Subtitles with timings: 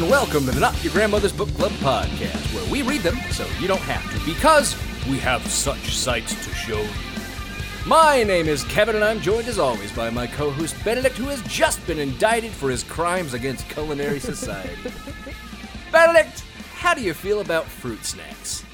[0.00, 3.46] And welcome to the Not Your Grandmother's Book Club podcast, where we read them so
[3.60, 4.74] you don't have to, because
[5.08, 6.88] we have such sights to show you.
[7.86, 11.42] My name is Kevin, and I'm joined as always by my co-host Benedict, who has
[11.42, 14.90] just been indicted for his crimes against culinary society.
[15.92, 18.64] Benedict, how do you feel about fruit snacks?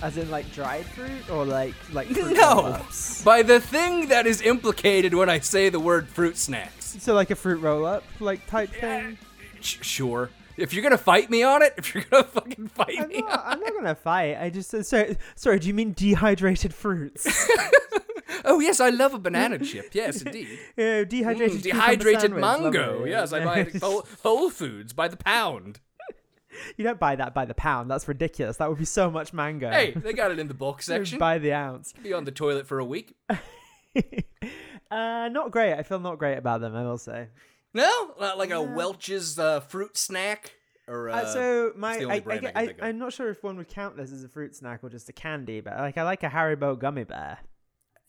[0.00, 3.24] As in like dried fruit or like like fruit No, roll-ups?
[3.24, 6.96] by the thing that is implicated when I say the word fruit snacks.
[7.00, 9.18] So like a fruit roll up like type eh, thing.
[9.60, 10.30] Sh- sure.
[10.56, 13.42] If you're gonna fight me on it, if you're gonna fucking fight I'm me not,
[13.44, 14.36] I'm not gonna fight.
[14.38, 15.16] I just said sorry.
[15.34, 17.48] Sorry, do you mean dehydrated fruits?
[18.44, 19.90] Oh yes, I love a banana chip.
[19.94, 20.48] Yes, indeed.
[20.76, 21.58] yeah, dehydrated.
[21.60, 22.94] Mm, dehydrated mango.
[22.94, 23.10] lovely.
[23.10, 25.80] Yes, I buy it Whole, Whole Foods by the pound.
[26.76, 27.90] You don't buy that by the pound.
[27.90, 28.58] That's ridiculous.
[28.58, 29.70] That would be so much mango.
[29.70, 31.18] Hey, they got it in the You section.
[31.18, 31.94] By the ounce.
[32.02, 33.14] Be on the toilet for a week.
[33.30, 33.36] uh,
[34.90, 35.74] not great.
[35.74, 36.74] I feel not great about them.
[36.74, 37.28] I will say.
[37.74, 40.52] No, Not like a Welch's uh, fruit snack
[40.86, 41.08] or.
[41.10, 44.12] Uh, Uh, so my, I, I, I, I'm not sure if one would count this
[44.12, 47.04] as a fruit snack or just a candy, but like I like a Haribo gummy
[47.04, 47.38] bear.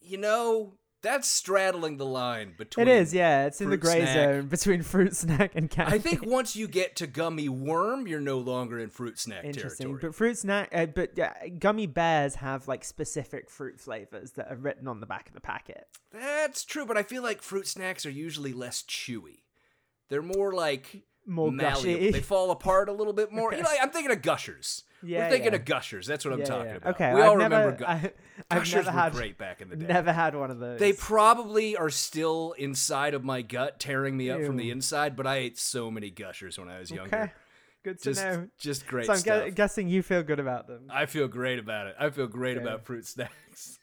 [0.02, 2.88] you know, that's straddling the line between.
[2.88, 3.45] It is, yeah.
[3.45, 4.14] It's in the gray snack.
[4.16, 5.94] zone between fruit snack and candy.
[5.95, 9.88] I think once you get to gummy worm, you're no longer in fruit snack Interesting,
[9.88, 10.09] territory.
[10.12, 14.56] but fruit snack, uh, but yeah, gummy bears have like specific fruit flavors that are
[14.56, 15.88] written on the back of the packet.
[16.13, 19.40] That's true, but I feel like fruit snacks are usually less chewy.
[20.09, 22.00] They're more like More malleable.
[22.00, 22.12] gushy.
[22.12, 23.53] They fall apart a little bit more.
[23.53, 24.84] You know, I'm thinking of gushers.
[25.06, 25.59] Yeah, We're thinking yeah.
[25.59, 26.08] of gushers.
[26.08, 26.75] That's what I'm Yeah, talking yeah.
[26.78, 26.96] about.
[26.96, 28.12] Okay, we I've all never, remember gu- I,
[28.52, 29.88] I've gushers never were great back in the day.
[29.88, 30.80] Never had one of those.
[30.80, 35.16] They probably are still inside of my gut, tearing me up from the inside.
[35.18, 37.16] But I ate so many gushers when I was younger.
[37.24, 37.31] okay.
[37.84, 38.47] Good to Just, know.
[38.58, 40.88] just great So I'm gu- guessing you feel good about them.
[40.90, 41.96] I feel great about it.
[42.00, 43.78] I feel great about fruit snacks.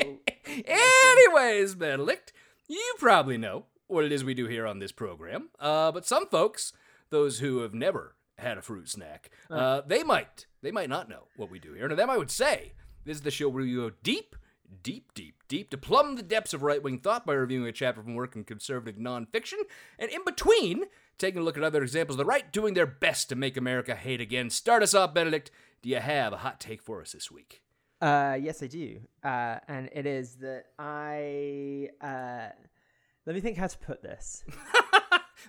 [0.00, 0.20] Cool.
[0.66, 2.32] Anyways, Benedict,
[2.68, 5.50] you probably know what it is we do here on this program.
[5.60, 6.72] Uh, but some folks,
[7.10, 11.24] those who have never had a fruit snack, uh, they might, they might not know
[11.36, 11.88] what we do here.
[11.88, 12.72] Now, them I would say,
[13.04, 14.34] this is the show where we go deep,
[14.82, 18.14] deep, deep, deep to plumb the depths of right-wing thought by reviewing a chapter from
[18.14, 19.58] work in conservative nonfiction,
[19.98, 20.84] and in between,
[21.18, 23.94] taking a look at other examples of the right doing their best to make America
[23.94, 24.50] hate again.
[24.50, 25.50] Start us off, Benedict.
[25.82, 27.60] Do you have a hot take for us this week?
[28.00, 29.00] Uh, yes, I do.
[29.22, 31.90] Uh, and it is that I.
[32.00, 32.48] Uh,
[33.26, 34.44] let me think how to put this.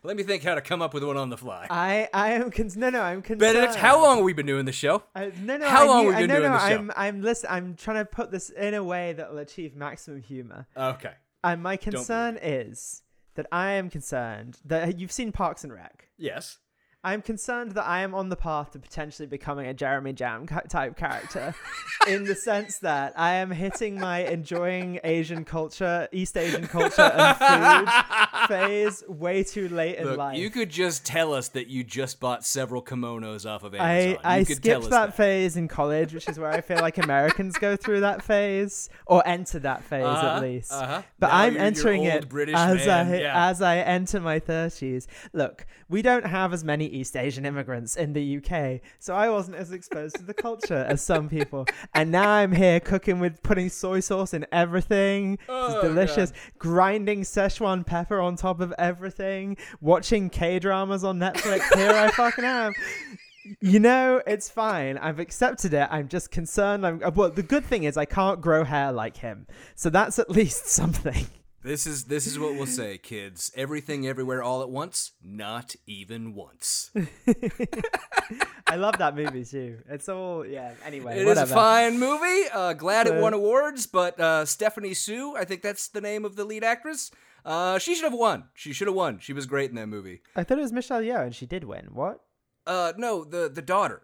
[0.01, 1.67] Let me think how to come up with one on the fly.
[1.69, 3.39] I I am con- no no I'm concerned.
[3.39, 5.03] Benedict, how long have we been doing the show?
[5.15, 5.69] I, no, no.
[5.69, 6.75] How I long knew- have we been I, no, doing no, the show?
[6.75, 7.49] I'm, I'm listen.
[7.51, 10.67] I'm trying to put this in a way that will achieve maximum humor.
[10.75, 11.13] Okay.
[11.43, 13.03] And my concern is
[13.35, 16.09] that I am concerned that you've seen Parks and Rec.
[16.17, 16.57] Yes.
[17.05, 20.95] I'm concerned that I am on the path to potentially becoming a Jeremy Jamm type
[20.95, 21.53] character,
[22.07, 27.87] in the sense that I am hitting my enjoying Asian culture, East Asian culture, and
[27.87, 30.37] food phase way too late in Look, life.
[30.37, 34.21] you could just tell us that you just bought several kimonos off of I, Amazon.
[34.23, 36.79] I you could tell skipped us that, phase in college, which is where I feel
[36.79, 40.71] like Americans go through that phase or enter that phase Uh-huh, at least.
[40.71, 41.01] uh-huh.
[41.19, 43.47] But Now I'm you're- you're entering it British as man, I yeah.
[43.49, 45.07] as I enter my thirties.
[45.33, 49.57] Look, we don't have as many East Asian immigrants in the UK, so I wasn't
[49.57, 51.65] as exposed to the culture as some people.
[51.93, 55.39] And now I'm here cooking with putting soy sauce in everything.
[55.49, 56.33] Oh, it's delicious.
[56.57, 59.57] Grinding Szechuan pepper on top of everything.
[59.81, 61.73] Watching K dramas on Netflix.
[61.75, 62.73] Here I fucking am.
[63.59, 64.97] You know, it's fine.
[64.97, 65.87] I've accepted it.
[65.91, 66.85] I'm just concerned.
[66.85, 67.29] I'm well.
[67.29, 71.27] The good thing is I can't grow hair like him, so that's at least something.
[71.63, 73.51] This is this is what we'll say, kids.
[73.55, 75.13] Everything, everywhere, all at once.
[75.23, 76.91] Not even once.
[78.67, 79.79] I love that movie too.
[79.89, 80.73] It's all yeah.
[80.85, 81.51] Anyway, It is whatever.
[81.51, 82.43] a fine movie.
[82.53, 86.25] Uh, glad it Uh, won awards, but uh, Stephanie Hsu, I think that's the name
[86.25, 87.11] of the lead actress.
[87.45, 88.45] Uh, she should have won.
[88.53, 89.19] She should have won.
[89.19, 90.21] She was great in that movie.
[90.35, 91.89] I thought it was Michelle Yeoh, and she did win.
[91.93, 92.21] What?
[92.65, 94.01] Uh, no, the the daughter.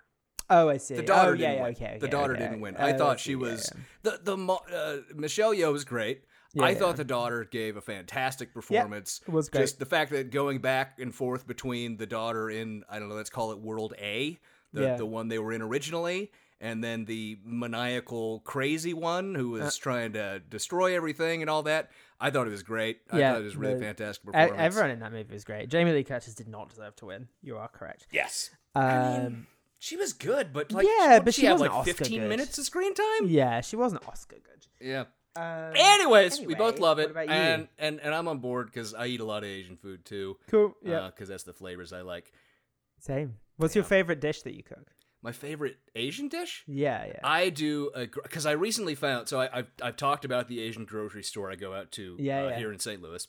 [0.50, 0.96] Oh, I see.
[0.96, 1.72] The daughter oh, yeah, didn't yeah, win.
[1.76, 2.44] okay, the daughter okay.
[2.44, 2.76] didn't win.
[2.80, 3.72] Oh, I thought she was
[4.04, 6.24] the the uh, Michelle Yeoh was great.
[6.54, 6.80] Yeah, I yeah.
[6.80, 9.22] thought the daughter gave a fantastic performance.
[9.28, 9.62] it was great.
[9.62, 13.16] Just the fact that going back and forth between the daughter in I don't know,
[13.16, 14.40] let's call it World A,
[14.74, 14.96] the Yeah.
[14.96, 19.66] the one they were in originally, and then the maniacal crazy one who Uh.
[19.66, 21.92] was trying to destroy everything and all that.
[22.20, 23.00] I thought it was great.
[23.12, 24.54] I Yeah, thought it was really the- fantastic performance.
[24.58, 25.70] Everyone in that movie was great.
[25.70, 27.30] Jamie Lee Curtis did not deserve to win.
[27.42, 28.08] You are correct.
[28.12, 28.50] Yes.
[28.76, 29.48] Um, I mean,
[29.78, 32.20] she was good, but like, Yeah, what, but she, she had wasn't like Oscar 15
[32.22, 32.28] good.
[32.30, 33.28] minutes of screen time.
[33.28, 34.68] yeah, she wasn't Oscar good.
[34.86, 35.06] Yeah.
[35.40, 39.20] Um, Anyways, we both love it, and and and I'm on board because I eat
[39.20, 40.38] a lot of Asian food too.
[40.48, 40.76] cool.
[40.84, 41.08] Yeah.
[41.08, 42.32] because that's the flavors I like.
[43.00, 43.36] Same.
[43.58, 44.92] What's your favorite dish that you cook?
[45.22, 46.64] My favorite Asian dish.
[46.68, 47.20] Yeah, yeah.
[47.24, 47.92] I do
[48.24, 49.28] because I recently found.
[49.28, 52.46] So I, I've I've talked about the Asian grocery store I go out to Yeah,
[52.46, 52.58] uh, yeah.
[52.58, 53.02] here in St.
[53.02, 53.28] Louis,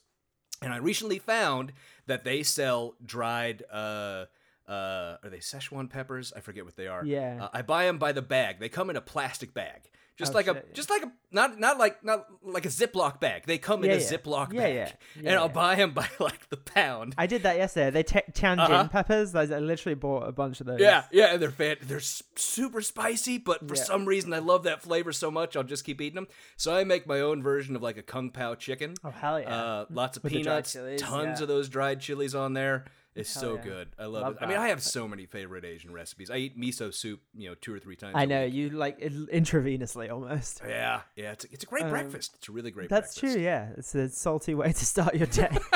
[0.62, 1.72] and I recently found
[2.06, 3.64] that they sell dried.
[3.72, 4.26] Uh,
[4.68, 6.32] uh, are they Szechuan peppers?
[6.36, 7.04] I forget what they are.
[7.04, 7.38] Yeah.
[7.46, 8.60] Uh, I buy them by the bag.
[8.60, 9.90] They come in a plastic bag,
[10.20, 10.75] just Oh, like a shit, yeah.
[10.75, 13.44] just like a not not like not like a Ziploc bag.
[13.46, 14.06] They come in Yeah, a yeah.
[14.12, 14.75] Ziploc Yeah, bag,
[15.20, 15.31] yeah.
[15.31, 17.14] and I'll buy them by like the pound.
[17.19, 17.90] I did that yesterday.
[17.90, 18.88] They t- Tianjin Uh-huh.
[18.88, 19.34] peppers.
[19.34, 20.78] I I literally bought a bunch of those.
[20.81, 24.62] Yeah, yeah, and they're fan- they're s- super spicy, but for some reason I love
[24.64, 26.28] that flavor so much I'll just keep eating them.
[26.56, 28.94] So I make my own version of like a kung pao chicken.
[29.02, 29.55] Oh hell yeah.
[29.55, 32.84] Uh, lots of With peanuts, chilies, tons of those dried chilies on there.
[33.14, 33.62] It's Hell so yeah.
[33.62, 33.88] good.
[33.98, 34.38] I love, Love it.
[34.42, 34.62] I mean, that.
[34.62, 36.30] I have so many favorite Asian recipes.
[36.30, 38.12] I eat miso soup, you know, two or three times.
[38.14, 38.54] I a know week.
[38.54, 40.62] you like it intravenously almost.
[40.66, 41.32] Yeah, yeah.
[41.32, 42.34] It's a, it's a great Um, breakfast.
[42.36, 42.88] It's a really great.
[42.88, 43.16] Breakfast.
[43.16, 43.34] That's breakfast.
[43.36, 43.44] true.
[43.44, 45.50] Yeah, it's a salty way to start your day.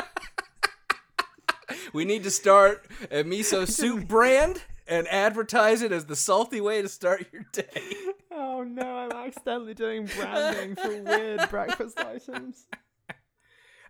[1.92, 6.82] We need to start a miso soup brand and advertise it as the salty way
[6.82, 7.82] to start your day.
[8.32, 12.66] oh no, I'm accidentally doing branding for weird breakfast items.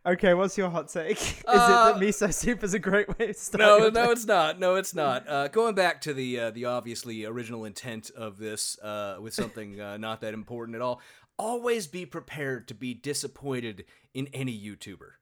[0.06, 1.12] Okay, what's your hot take?
[1.20, 3.60] Is Uh, it that miso soup is a great way to start?
[3.60, 4.60] no, no, it's not.
[4.60, 5.26] No, it's not.
[5.26, 9.80] Uh, going back to the uh, the obviously original intent of this, uh, with something
[9.80, 11.00] uh, not that important at all.
[11.38, 15.12] Always be prepared to be disappointed in any YouTuber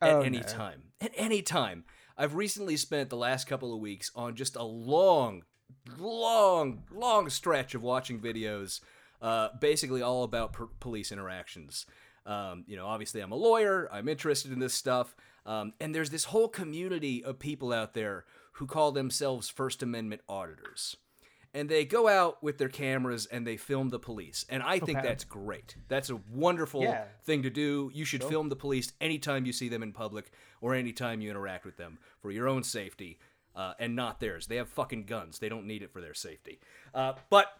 [0.00, 0.42] at Oh, any no.
[0.42, 0.82] time.
[1.02, 1.84] At any time.
[2.16, 5.42] I've recently spent the last couple of weeks on just a long,
[5.98, 8.80] long, long stretch of watching videos,
[9.22, 11.86] uh, basically all about per- police interactions.
[12.26, 13.88] Um, you know, obviously, I'm a lawyer.
[13.92, 15.14] I'm interested in this stuff.
[15.46, 20.20] Um, and there's this whole community of people out there who call themselves First Amendment
[20.28, 20.96] auditors.
[21.52, 24.44] And they go out with their cameras and they film the police.
[24.48, 25.08] And I think Okay.
[25.08, 25.74] that's great.
[25.88, 27.04] That's a wonderful Yeah.
[27.24, 27.90] thing to do.
[27.92, 30.30] You should film the police anytime you see them in public
[30.60, 33.18] or anytime you interact with them for your own safety
[33.56, 34.46] uh, and not theirs.
[34.46, 35.40] They have fucking guns.
[35.40, 36.60] They don't need it for their safety.
[36.94, 37.58] Uh, but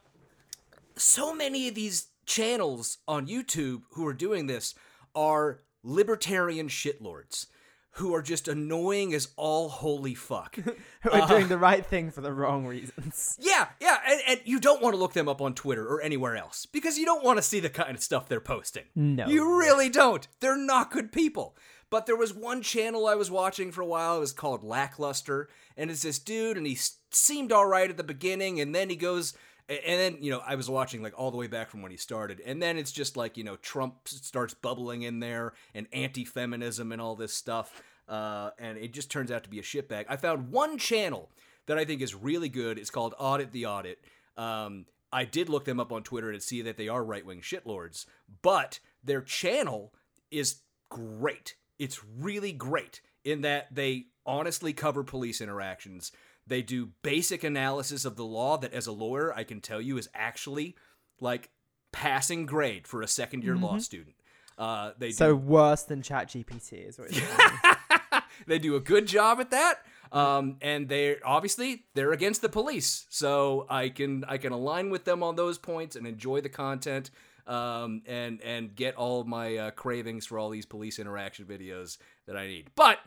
[0.96, 4.74] so many of these channels on YouTube who are doing this
[5.14, 7.46] are libertarian shitlords
[7.94, 10.54] who are just annoying as all holy fuck.
[11.02, 13.36] who are uh, doing the right thing for the wrong reasons.
[13.40, 16.36] yeah, yeah, and, and you don't want to look them up on Twitter or anywhere
[16.36, 18.84] else because you don't want to see the kind of stuff they're posting.
[18.94, 19.26] No.
[19.26, 20.26] You really don't.
[20.40, 21.56] They're not good people.
[21.90, 24.18] But there was one channel I was watching for a while.
[24.18, 27.96] It was called Lackluster, and it's this dude, and he s- seemed all right at
[27.96, 29.34] the beginning, and then he goes,
[29.70, 31.96] and then you know I was watching like all the way back from when he
[31.96, 36.92] started, and then it's just like you know Trump starts bubbling in there, and anti-feminism
[36.92, 40.06] and all this stuff, uh, and it just turns out to be a shitbag.
[40.08, 41.30] I found one channel
[41.66, 42.78] that I think is really good.
[42.78, 43.98] It's called Audit the Audit.
[44.36, 47.40] Um, I did look them up on Twitter to see that they are right wing
[47.40, 48.06] shitlords,
[48.42, 49.92] but their channel
[50.30, 50.56] is
[50.88, 51.54] great.
[51.78, 56.12] It's really great in that they honestly cover police interactions.
[56.50, 59.96] They do basic analysis of the law that, as a lawyer, I can tell you
[59.98, 60.74] is actually
[61.20, 61.50] like
[61.92, 64.16] passing grade for a second year law student.
[64.58, 67.12] Uh, they So do worse than ChatGPT is what
[68.48, 69.78] they do a good job at that.
[70.10, 75.04] Um, and they obviously they're against the police, so I can I can align with
[75.04, 77.12] them on those points and enjoy the content.
[77.46, 81.96] Um, and and get all of my uh, cravings for all these police interaction videos
[82.26, 82.70] that I need.
[82.74, 82.98] But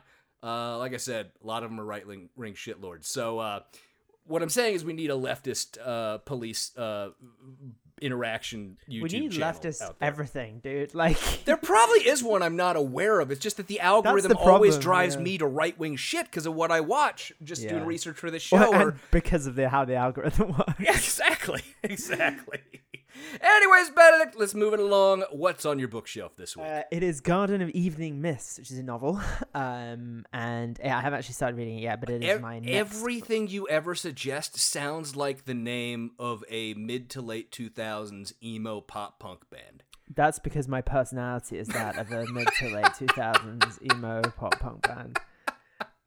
[0.44, 3.06] uh, like I said, a lot of them are right ring, ring shitlords.
[3.06, 3.60] So uh,
[4.26, 7.10] what I'm saying is we need a leftist uh, police uh,
[8.02, 10.94] interaction YouTube we need leftist everything, dude.
[11.04, 13.32] Like There probably is one I'm not aware of.
[13.32, 15.22] It's just that the algorithm the always drives yeah.
[15.22, 18.44] me to right wing shit because of what I watch, just doing research for this
[18.44, 18.58] show.
[18.58, 20.74] Well, or and because of the how the algorithm works.
[20.80, 22.60] Yeah, exactly, exactly.
[23.42, 25.24] Anyways, Benedict, let's move it along.
[25.32, 26.66] What's on your bookshelf this week?
[26.68, 29.22] Uh, it is Garden of Evening Mist, which is a novel,
[29.54, 32.60] um, and yeah, I haven't actually started reading it yet, but it is Ev- my
[32.60, 38.34] next everything you ever suggest sounds like the name of a mid to late 2000s
[38.44, 39.84] emo pop punk band.
[40.16, 44.82] That's because my personality is that of a mid to late 2000s emo pop punk
[44.84, 45.18] band.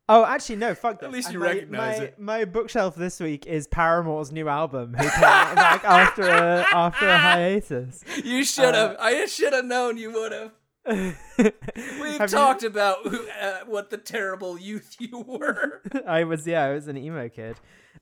[0.08, 2.18] Oh, actually, no, fuck At least you my, recognize my, it.
[2.18, 7.08] My bookshelf this week is Paramore's new album, who came out back after a, after
[7.08, 8.04] a hiatus.
[8.24, 8.92] You should have.
[8.92, 10.52] Uh, I should have known you would have.
[11.38, 15.82] We've Have you- talked about who, uh, what the terrible youth you were.
[16.06, 17.56] I was, yeah, I was an emo kid.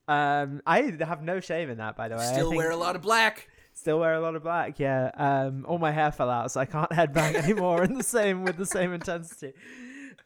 [0.07, 2.23] Um, I have no shame in that, by the way.
[2.23, 3.49] I Still think- wear a lot of black.
[3.73, 4.79] Still wear a lot of black.
[4.79, 5.11] Yeah.
[5.17, 8.57] Um, all my hair fell out, so I can't headbang anymore in the same with
[8.57, 9.53] the same intensity.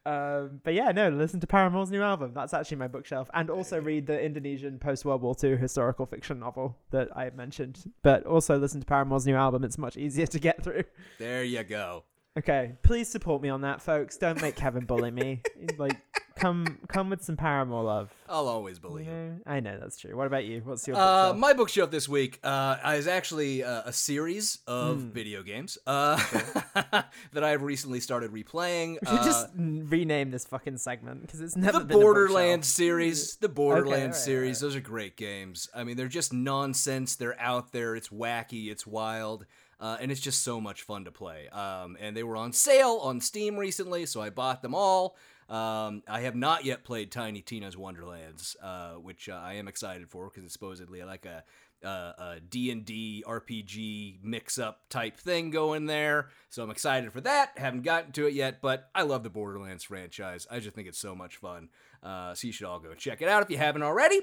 [0.09, 2.33] Um, but yeah, no, listen to Paramore's new album.
[2.35, 6.41] That's actually my bookshelf, and also read the Indonesian post World War II historical fiction
[6.41, 7.93] novel that I mentioned.
[8.03, 9.65] But also listen to Paramore's new album.
[9.65, 10.85] It's much easier to get through.
[11.19, 12.05] There you go.
[12.39, 14.17] Okay, please support me on that, folks.
[14.17, 15.43] Don't make Kevin bully me.
[15.77, 15.97] Like,
[16.37, 18.15] come come with some Paramore love.
[18.29, 19.07] I'll always You believe.
[19.09, 19.39] know?
[19.45, 20.17] I know that's true.
[20.17, 20.61] What about you?
[20.65, 21.37] What's your Uh, bookshelf?
[21.39, 25.11] my bookshelf this week uh, is actually uh, a series of Hmm.
[25.11, 26.17] video games uh,
[27.33, 28.99] that I've recently started replaying.
[29.03, 33.49] We should Uh, just rename this fucking segment because it's never the Borderlands series, the
[33.49, 35.69] Borderlands alright, series, those are great games.
[35.75, 37.17] I mean, they're just nonsense.
[37.17, 37.97] They're out there.
[37.97, 38.71] It's wacky.
[38.71, 39.45] It's wild.
[39.81, 41.49] Uh, and it's just so much fun to play.
[41.49, 45.17] Um, and they were on sale on Steam recently, so I bought them all.
[45.49, 50.11] Um, I have not yet played Tiny Tina's Wonderlands, uh, which uh, I am excited
[50.11, 51.45] for because it's supposedly like a,
[51.85, 56.29] uh, D&D RPG mix-up type thing going there.
[56.51, 57.53] So I'm excited for that.
[57.57, 60.47] Haven't gotten to it yet, but I love the Borderlands franchise.
[60.51, 61.69] I just think it's so much fun.
[62.03, 64.21] Uh, so you should all go check it out if you haven't already.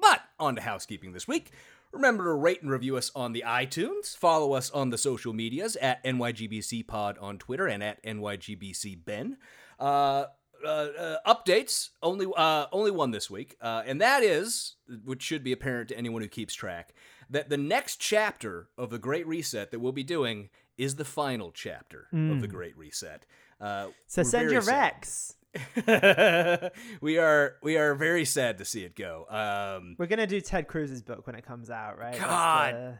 [0.00, 1.50] But on to housekeeping this week.
[1.92, 4.16] Remember to rate and review us on the iTunes.
[4.16, 9.36] Follow us on the social medias at NYGBC Pod on Twitter and at NYGBC Ben.
[9.78, 10.24] Uh,
[10.64, 15.42] uh, uh, updates only uh, only one this week, uh, and that is, which should
[15.42, 16.94] be apparent to anyone who keeps track,
[17.28, 21.50] that the next chapter of the Great Reset that we'll be doing is the final
[21.50, 23.26] chapter of the Great Reset.
[23.60, 24.72] Uh, So send your sad.
[24.94, 25.34] Rex.
[27.00, 29.26] we are we are very sad to see it go.
[29.28, 32.18] Um, We're gonna do Ted Cruz's book when it comes out, right?
[32.18, 32.74] God.
[32.74, 32.98] the-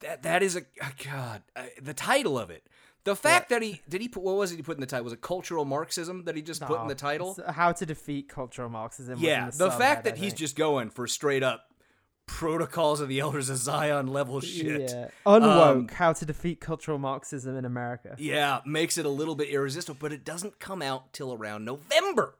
[0.00, 1.42] that that is a oh God.
[1.54, 2.66] Uh, the title of it,
[3.04, 5.04] the fact that he did he put what was it he put in the title?
[5.04, 7.36] Was it cultural Marxism that he just put in the title?
[7.46, 9.18] How to defeat cultural Marxism.
[9.20, 10.38] Yeah, the, the fact that I he's think.
[10.38, 11.66] just going for straight up
[12.30, 14.82] protocols of the elders of Zion level shit.
[14.90, 15.08] Yeah.
[15.26, 15.70] Unwoke.
[15.70, 18.14] Um, how to defeat cultural Marxism in America.
[18.18, 22.36] Yeah, makes it a little bit irresistible, but it doesn't come out till around November.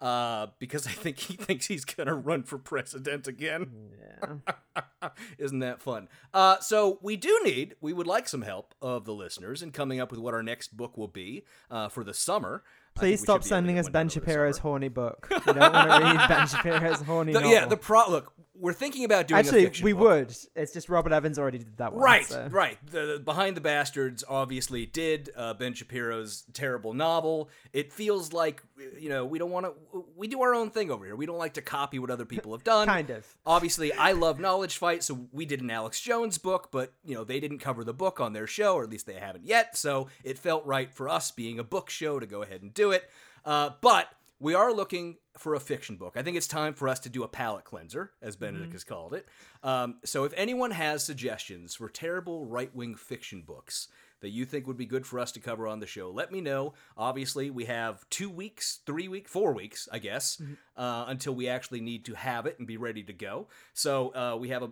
[0.00, 3.70] Uh, because I think he thinks he's gonna run for president again.
[4.00, 5.10] Yeah.
[5.38, 6.08] Isn't that fun?
[6.34, 10.00] Uh, so we do need, we would like some help of the listeners in coming
[10.00, 12.62] up with what our next book will be uh, for the summer.
[12.96, 14.58] I think we Please stop be able to sending us Ben done over the Shapiro's
[14.58, 15.28] horny book.
[15.30, 17.54] We don't want to read Ben Shapiro's horny The- novel.
[17.54, 18.10] yeah, the pro.
[18.10, 19.38] Look, we're thinking about doing.
[19.38, 20.02] Actually, we book.
[20.02, 20.36] would.
[20.54, 22.02] It's just Robert Evans already did that one.
[22.02, 22.78] Right, so- right.
[22.90, 27.48] The, the Behind the Bastards obviously did uh, Ben Shapiro's terrible novel.
[27.72, 28.62] It feels like
[28.98, 30.04] you know we don't want to.
[30.16, 31.16] We do our own thing over here.
[31.16, 32.86] We don't like to copy what other people have done.
[32.86, 33.26] Kind of.
[33.46, 37.24] Obviously, I love Knowledge Fight, so we did an Alex Jones book, but you know
[37.24, 39.76] they didn't cover the book on their show, or at least they haven't yet.
[39.76, 42.90] So it felt right for us, being a book show, to go ahead and do
[42.90, 43.08] it.
[43.44, 46.14] Uh, but we are looking for a fiction book.
[46.16, 49.14] I think it's time for us to do a palate cleanser, as Benedict has called
[49.14, 49.26] it.
[49.62, 53.88] Um, so if anyone has suggestions for terrible right wing fiction books
[54.20, 56.40] that you think would be good for us to cover on the show, let me
[56.40, 56.74] know.
[56.96, 60.40] Obviously, we have two weeks, three weeks, four weeks, I guess,
[60.76, 63.48] uh, until we actually need to have it and be ready to go.
[63.72, 64.70] So uh, we have a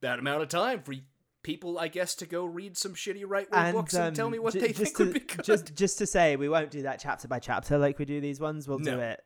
[0.00, 0.94] that amount of time for
[1.42, 4.38] people, I guess, to go read some shitty right wing books and tell um, me
[4.38, 5.44] what ju- they think to, would be good.
[5.44, 8.40] Just, just to say, we won't do that chapter by chapter like we do these
[8.40, 8.66] ones.
[8.66, 9.22] We'll do it.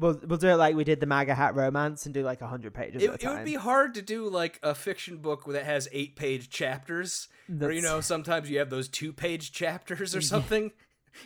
[0.00, 2.72] We'll we'll do it like we did the MAGA Hat romance and do like hundred
[2.74, 5.88] pages it, a it would be hard to do like a fiction book that has
[5.92, 7.28] eight page chapters
[7.60, 10.72] or you know sometimes you have those two page chapters or something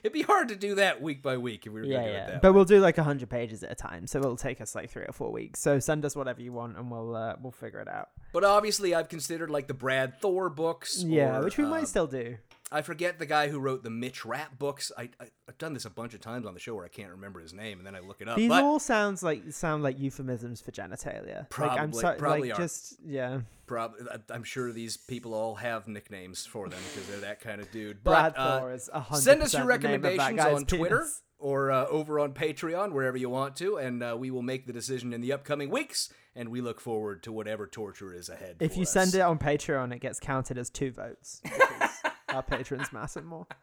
[0.03, 2.11] it'd be hard to do that week by week if we were yeah, gonna do
[2.11, 2.27] it yeah.
[2.27, 2.57] that But way.
[2.57, 5.13] we'll do like hundred pages at a time, so it'll take us like three or
[5.13, 5.61] four weeks.
[5.61, 8.09] So send us whatever you want, and we'll uh, we'll figure it out.
[8.33, 11.87] but obviously i've considered like the brad thor books Yeah, or, which we um, might
[11.87, 12.39] still do.
[12.75, 15.85] I forget the guy who wrote the mitch rapp books I, I i've done this
[15.85, 17.95] a bunch of times on the show where i can't remember his name and then
[17.95, 21.47] i look it up These but all sounds like sound like euphemisms for genitalia.
[21.59, 22.63] like, I'm Probably- probably like are.
[22.63, 23.41] just yeah.
[23.67, 27.61] prob- I- i'm sure these people all have nicknames for them because they're that kind
[27.61, 29.23] of dude Brad but, uh, is a hundred.
[29.23, 31.07] Send us your percent the name of that recommendations on Twitter
[31.39, 34.73] or uh, over on Patreon, wherever you want to, and uh, we will make the
[34.73, 36.11] decision in the upcoming weeks.
[36.35, 38.57] And we look forward to whatever torture is ahead.
[38.61, 38.93] If you us.
[38.93, 41.43] send it on Patreon, it gets counted as two votes.
[42.35, 43.47] because our patrons matter more.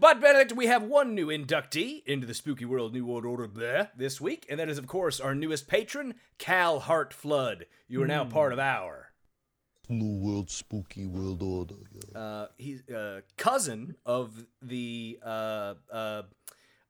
[0.00, 3.90] But Benedict, we have one new inductee into the Spooky World New World Order bleh,
[3.96, 7.66] this week, and that is, of course, our newest patron, Cal Hart Flood.
[7.86, 8.30] You are now Hmm.
[8.32, 9.12] part of our.
[9.88, 11.76] New World Spooky World Order.
[11.92, 12.18] Yeah.
[12.18, 15.20] Uh, he's uh, cousin of the.
[15.24, 16.22] Uh, uh,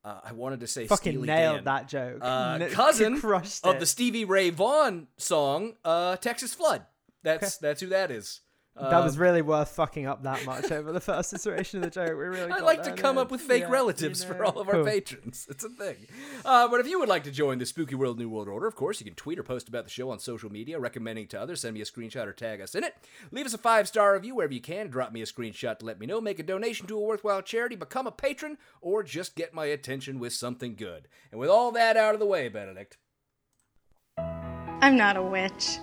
[0.03, 1.65] uh, I wanted to say Fucking Steely nailed Dan.
[1.65, 2.19] that joke.
[2.23, 3.21] uh, N- cousin
[3.65, 6.87] of the Stevie Ray Vaughan song uh, "Texas Flood."
[7.23, 8.41] That's that's who that is.
[8.81, 12.09] That was really worth fucking up that much over the first iteration of the joke.
[12.11, 12.51] We really.
[12.53, 14.85] I like to come up with fake Yeah, relatives you for all of our Cool.
[14.85, 15.47] patrons.
[15.49, 15.97] It's a thing.
[16.45, 18.75] Uh, but if you would like to join the Spooky World New World Order, of
[18.75, 21.41] course, you can tweet or post about the show on social media, recommending it to
[21.41, 21.61] others.
[21.63, 22.95] Send me a screenshot or tag us in it.
[23.31, 24.89] Leave us a five star review wherever you can.
[24.89, 26.21] Drop me a screenshot to let me know.
[26.21, 27.77] Make a donation to a worthwhile charity.
[27.77, 31.09] Become a patron, or just get my attention with something good.
[31.31, 32.99] And with all that out of the way, Benedict.
[34.19, 35.79] I'm not a witch.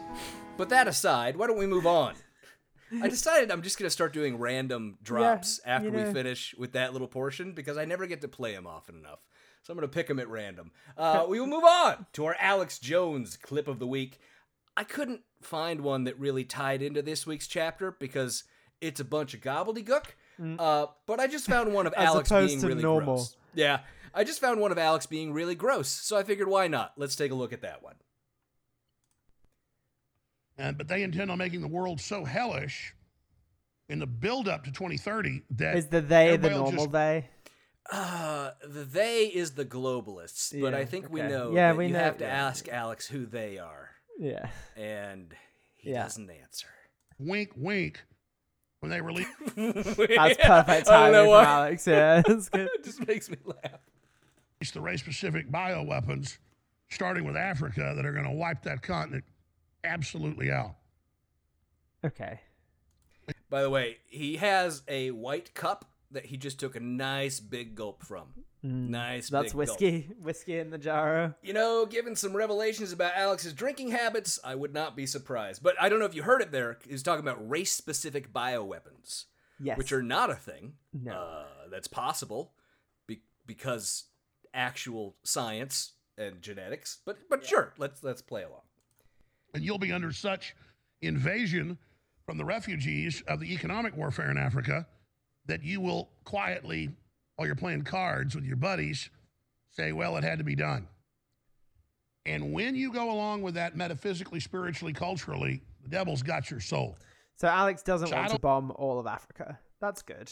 [0.57, 2.13] But that aside, why don't we move on?
[3.01, 6.53] I decided I'm just going to start doing random drops Yeah, after you we finish
[6.57, 9.19] with that little portion because I never get to play them often enough.
[9.63, 10.71] So I'm going to pick them at random.
[10.97, 14.19] Uh, we will move on to our Alex Jones clip of the week.
[14.75, 18.43] I couldn't find one that really tied into this week's chapter because
[18.81, 20.05] it's a bunch of gobbledygook.
[20.59, 22.03] Uh, but I just found one of Mm.
[22.03, 23.15] Alex being really normal.
[23.15, 23.37] gross.
[23.53, 23.79] Yeah,
[24.13, 25.87] I just found one of Alex being really gross.
[25.87, 26.93] So I figured, why not?
[26.97, 27.95] Let's take a look at that one.
[30.57, 32.93] And, but they intend on making the world so hellish
[33.89, 37.27] in the build up to 2030 that Is the they the normal just- they?
[37.91, 41.87] Uh, the they is the globalists, but I Yeah, think we know Yeah, that we
[41.87, 42.47] you know- have to yeah.
[42.47, 44.49] ask Alex who they are, Yeah.
[44.77, 45.35] and
[45.75, 46.03] he Yeah.
[46.03, 46.67] doesn't answer.
[47.19, 48.01] wink, wink
[48.79, 51.85] when they release That's That's perfect timing from Alex.
[51.87, 52.69] Yeah, that's good.
[52.73, 53.79] it just makes me laugh.
[54.61, 56.37] It's the race specific bioweapons,
[56.89, 59.25] starting with Africa, that are going to wipe that continent
[59.83, 60.75] absolutely out.
[62.05, 62.39] Okay.
[63.49, 67.75] By the way, he has a white cup that he just took a nice big
[67.75, 68.27] gulp from.
[68.61, 69.27] nice.
[69.27, 69.55] Mm, That's big gulp.
[69.57, 70.09] whiskey.
[70.21, 71.35] Whiskey in the jar.
[71.41, 75.63] You know, given some revelations about Alex's drinking habits, I would not be surprised.
[75.63, 76.77] But I don't know if you heard it there.
[76.87, 79.25] He's talking about race specific bioweapons.
[79.59, 79.77] Yes.
[79.77, 80.73] which are not a thing.
[80.93, 81.13] No.
[81.13, 82.53] Uh, that's possible
[83.07, 84.05] be- because
[84.53, 86.97] actual science and genetics.
[87.05, 88.63] But but sure, let's let's play along.
[89.53, 90.55] And you'll be under such
[91.01, 91.77] invasion
[92.25, 94.87] from the refugees of the economic warfare in Africa
[95.45, 96.89] that you will quietly,
[97.35, 99.09] while you're playing cards with your buddies,
[99.69, 100.87] say, well, it had to be done.
[102.25, 106.95] And when you go along with that metaphysically, spiritually, culturally, the devil's got your soul.
[107.35, 109.59] So Alex doesn't So want to bomb all of Africa.
[109.81, 110.31] That's good.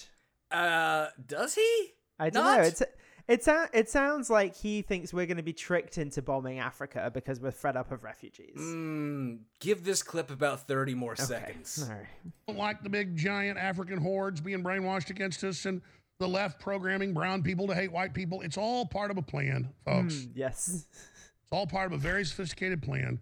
[0.50, 1.93] Uh, does he?
[2.17, 2.60] I don't Not?
[2.60, 2.63] know.
[2.63, 2.82] It's
[3.27, 7.12] it, sou- it sounds like he thinks we're going to be tricked into bombing Africa
[7.13, 8.57] because we're fed up of refugees.
[8.60, 11.23] Mm, give this clip about thirty more Okay.
[11.23, 11.84] seconds.
[11.89, 12.05] All right.
[12.47, 15.81] don't like the big giant African hordes being brainwashed against us and
[16.19, 18.41] the left programming brown people to hate white people.
[18.41, 20.13] It's all part of a plan, folks.
[20.15, 20.86] Mm, yes.
[21.43, 23.19] It's all part of a very sophisticated plan.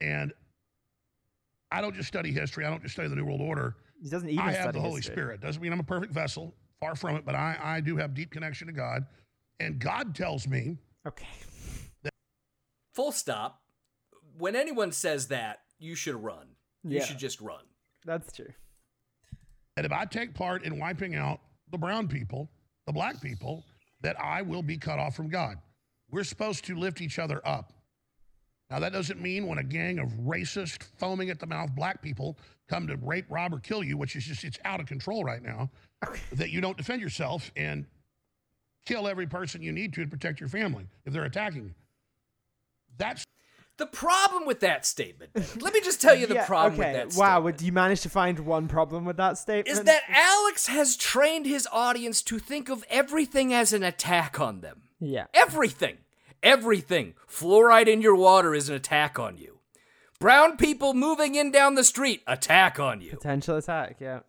[0.00, 0.32] And
[1.72, 3.74] I don't just study history, I don't just study the New World Order.
[4.00, 5.12] He doesn't even I have study the Holy history.
[5.14, 5.40] Spirit.
[5.40, 8.30] Doesn't mean I'm a perfect vessel, far from it, but I, I do have deep
[8.30, 9.06] connection to God.
[9.60, 11.26] And God tells me Okay.
[12.94, 13.60] Full stop.
[14.38, 16.46] When anyone says that, you should run.
[16.84, 17.04] You Yeah.
[17.04, 17.64] should just run.
[18.04, 18.52] That's true.
[19.76, 21.40] And if I take part in wiping out
[21.70, 22.50] the brown people,
[22.86, 23.64] the black people,
[24.00, 25.58] that I will be cut off from God.
[26.10, 27.72] We're supposed to lift each other up.
[28.70, 32.38] Now, that doesn't mean when a gang of racist, foaming at the mouth black people
[32.68, 35.42] come to rape, rob, or kill you, which is just, it's out of control right
[35.42, 35.70] now,
[36.32, 37.86] that you don't defend yourself and
[38.86, 41.74] kill every person you need to to protect your family if they're attacking you.
[42.96, 43.24] That's
[43.76, 46.88] The problem with that statement, let me just tell you the Yeah, problem okay.
[46.90, 47.16] with that statement.
[47.18, 47.44] wow, statement.
[47.44, 49.66] would you manage to find one problem with that statement?
[49.68, 54.60] is that Alex has trained his audience to think of everything as an attack on
[54.60, 54.82] them.
[55.00, 55.26] Yeah.
[55.34, 55.96] Everything.
[56.42, 57.14] Everything.
[57.28, 59.58] Fluoride in your water is an attack on you.
[60.20, 63.10] Brown people moving in down the street, attack on you.
[63.10, 64.20] Potential attack, yeah.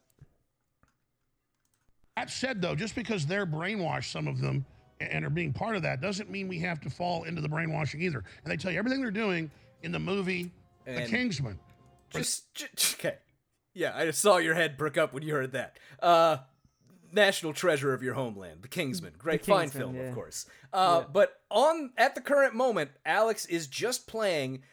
[2.16, 4.66] That said, though, just because they're brainwashed, some of them,
[5.02, 8.02] and are being part of that, doesn't mean we have to fall into the brainwashing
[8.02, 8.24] either.
[8.44, 9.52] And they tell you everything they're doing
[9.84, 10.52] in the movie
[10.86, 11.60] The Kingsman.
[12.12, 13.18] Just, just okay.
[13.74, 15.78] Yeah, I just saw your head perk up when you heard that.
[16.02, 16.38] Uh
[17.12, 19.14] National treasure of your homeland, The Kingsman.
[19.18, 20.04] Great The fine film, yeah.
[20.04, 20.48] of course.
[20.74, 21.08] Uh, Yeah.
[21.12, 24.64] But on at the current moment, Alex is just playing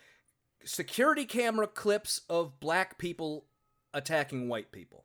[0.65, 3.47] security camera clips of black people
[3.95, 5.05] attacking white people.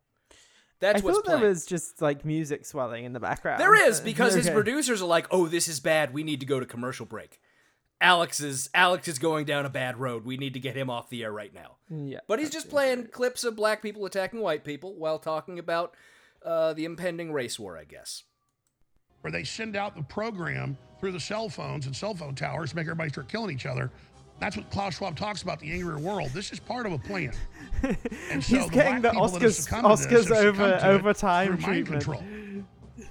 [0.79, 1.39] That's I what's thought playing.
[1.41, 3.59] there was just like music swelling in the background.
[3.59, 6.13] There is because his producers are like, "Oh, this is bad.
[6.13, 7.39] We need to go to commercial break."
[7.99, 10.23] Alex is Alex is going down a bad road.
[10.23, 11.77] We need to get him off the air right now.
[11.89, 12.19] Yeah.
[12.27, 15.95] But he's just playing clips of black people attacking white people while talking about
[16.45, 18.21] uh, the impending race war, I guess.
[19.21, 22.75] where they send out the program through the cell phones and cell phone towers, to
[22.75, 23.91] make everybody start killing each other.
[24.39, 26.29] That's what Klaus Schwab talks about the angrier world.
[26.31, 27.31] This is part of a plan.
[28.31, 30.25] And so He's the getting the people that have Oscars- succumbed to this Oscars have
[30.25, 32.03] succumbed over- to it over time through mind treatment.
[32.03, 32.23] control.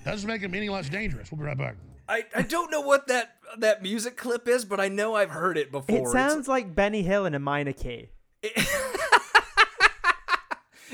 [0.04, 1.30] Doesn't make him any less dangerous.
[1.30, 1.76] We'll be right back.
[2.08, 5.56] I, I don't know what that that music clip is, but I know I've heard
[5.56, 5.94] it before.
[5.96, 8.08] It It's- sounds like Benny Hill in a minor key.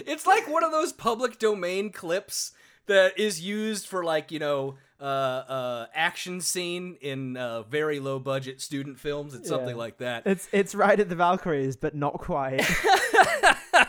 [0.05, 2.53] It's like one of those public domain clips
[2.87, 8.19] that is used for like you know uh, uh, action scene in uh, very low
[8.21, 9.35] budget student films.
[9.35, 10.27] It's something like that.
[10.27, 12.65] It's it's right at the Valkyries, but not quite.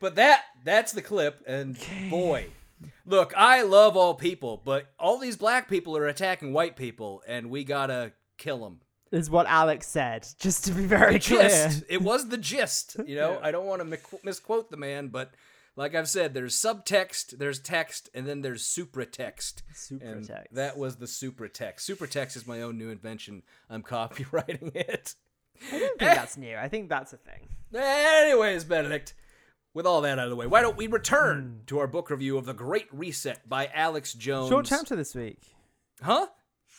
[0.00, 1.76] But that that's the clip, and
[2.08, 2.46] boy,
[3.04, 7.50] look, I love all people, but all these black people are attacking white people, and
[7.50, 8.80] we gotta kill them.
[9.12, 10.26] is what Alex said.
[10.38, 11.42] Just to be very The clear.
[11.42, 11.82] gist.
[11.90, 12.96] It was the gist.
[13.04, 15.34] You know, I don't want to misquote the man, but
[15.80, 19.62] like I've said, there's subtext, there's text, and then there's supratext.
[19.90, 20.44] And Supratext.
[20.52, 21.78] that was the supratext.
[21.78, 23.42] Supratext is my own new invention.
[23.70, 25.14] I'm copywriting it.
[25.72, 26.54] I don't think that's new.
[26.54, 27.48] I think that's a thing.
[27.74, 29.14] Anyways, Benedict,
[29.72, 31.64] with all that out of the way, why don't we return hmm.
[31.68, 34.50] to our book review of The Great Reset by Alex Jones?
[34.50, 35.38] Short chapter this week.
[36.02, 36.26] Huh?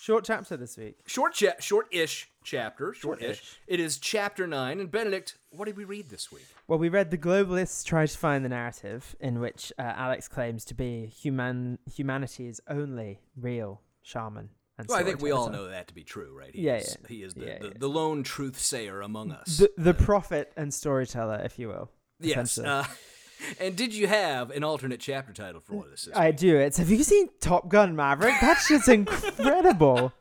[0.01, 0.97] Short chapter this week.
[1.07, 2.93] Short cha- short-ish chapter.
[2.93, 3.37] Short-ish.
[3.37, 3.59] Short-ish.
[3.67, 4.79] It is chapter 9.
[4.79, 6.45] And Benedict, what did we read this week?
[6.71, 10.63] Well, we read The Globalists Try to Find the Narrative, in which uh, Alex claims
[10.63, 14.51] to be human humanity's only real shaman.
[14.77, 16.55] And Well, I think we all know that to be true, right?
[16.55, 17.07] He Yeah, is, yeah.
[17.09, 17.73] He is the, Yeah, the, yeah.
[17.75, 19.57] the lone truth sayer among us.
[19.57, 21.91] The, the prophet and storyteller, if you will.
[22.21, 22.57] yes.
[22.57, 22.85] Uh,
[23.59, 26.05] and did you have an alternate chapter title for this?
[26.05, 26.55] this I do.
[26.55, 28.35] It's have you seen Top Gun Maverick?
[28.39, 30.13] That shit's incredible.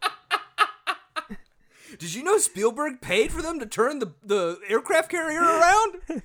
[1.98, 5.94] Did you know Spielberg paid for them to turn the, the aircraft carrier around?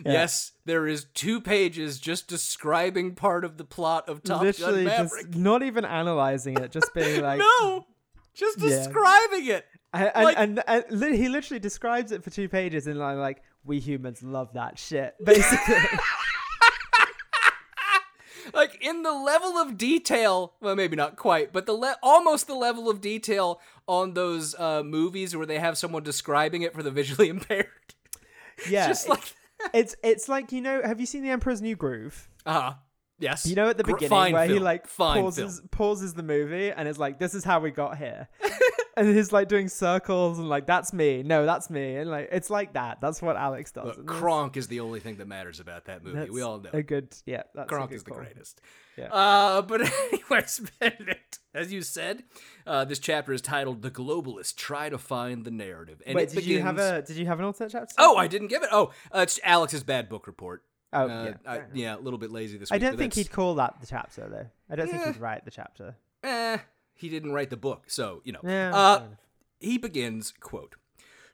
[0.04, 4.96] Yes, there is two pages just describing part of the plot of Top Literally, Gun
[5.08, 5.34] just Maverick.
[5.36, 7.84] not even analyzing it, just being like, no,
[8.32, 8.68] just Yeah.
[8.68, 9.66] describing it.
[9.92, 13.16] And, and, Like- and, and li- he literally describes it for two pages and like,
[13.18, 15.74] like we humans love that shit, basically.
[18.88, 22.88] In the level of detail well maybe not quite but the le- almost the level
[22.88, 27.28] of detail on those uh, movies where they have someone describing it for the visually
[27.36, 27.66] impaired
[28.68, 29.22] yeah, just like
[29.72, 32.28] it's it's like you know, have you seen The Emperor's New Groove?
[32.46, 32.72] uh
[33.18, 35.68] yes You know, at the Gr- beginning fine where he like fine pauses film.
[35.70, 38.28] pauses the movie and is like, "This is how we got here,"
[38.96, 42.50] and he's like doing circles and like, "That's me, no, that's me," and like it's
[42.50, 43.00] like that.
[43.00, 43.96] That's what Alex does.
[43.96, 46.70] Look, Kronk is the only thing that matters about that movie that's we all know
[46.72, 47.42] a good, yeah.
[47.54, 48.20] That's Kronk is the call.
[48.20, 48.60] greatest
[48.96, 49.06] Yeah.
[49.12, 49.80] uh but
[50.12, 52.24] anyways Benedict, as you said
[52.66, 56.34] uh, this chapter is titled the globalists try to find the narrative and Wait, it
[56.34, 57.94] did you have a did you have an alternate chapter?
[57.98, 61.50] oh i didn't give it oh uh, it's alex's bad book report Oh, Uh, yeah,
[61.52, 62.76] I, yeah, a little bit lazy this week.
[62.76, 64.46] I don't think that's- he'd call that the chapter though.
[64.70, 65.12] I don't think Eh.
[65.12, 65.96] he'd write the chapter.
[66.22, 66.58] eh,
[66.94, 68.40] he didn't write the book, so you know.
[68.42, 69.08] Yeah, uh,
[69.60, 70.76] he begins quote.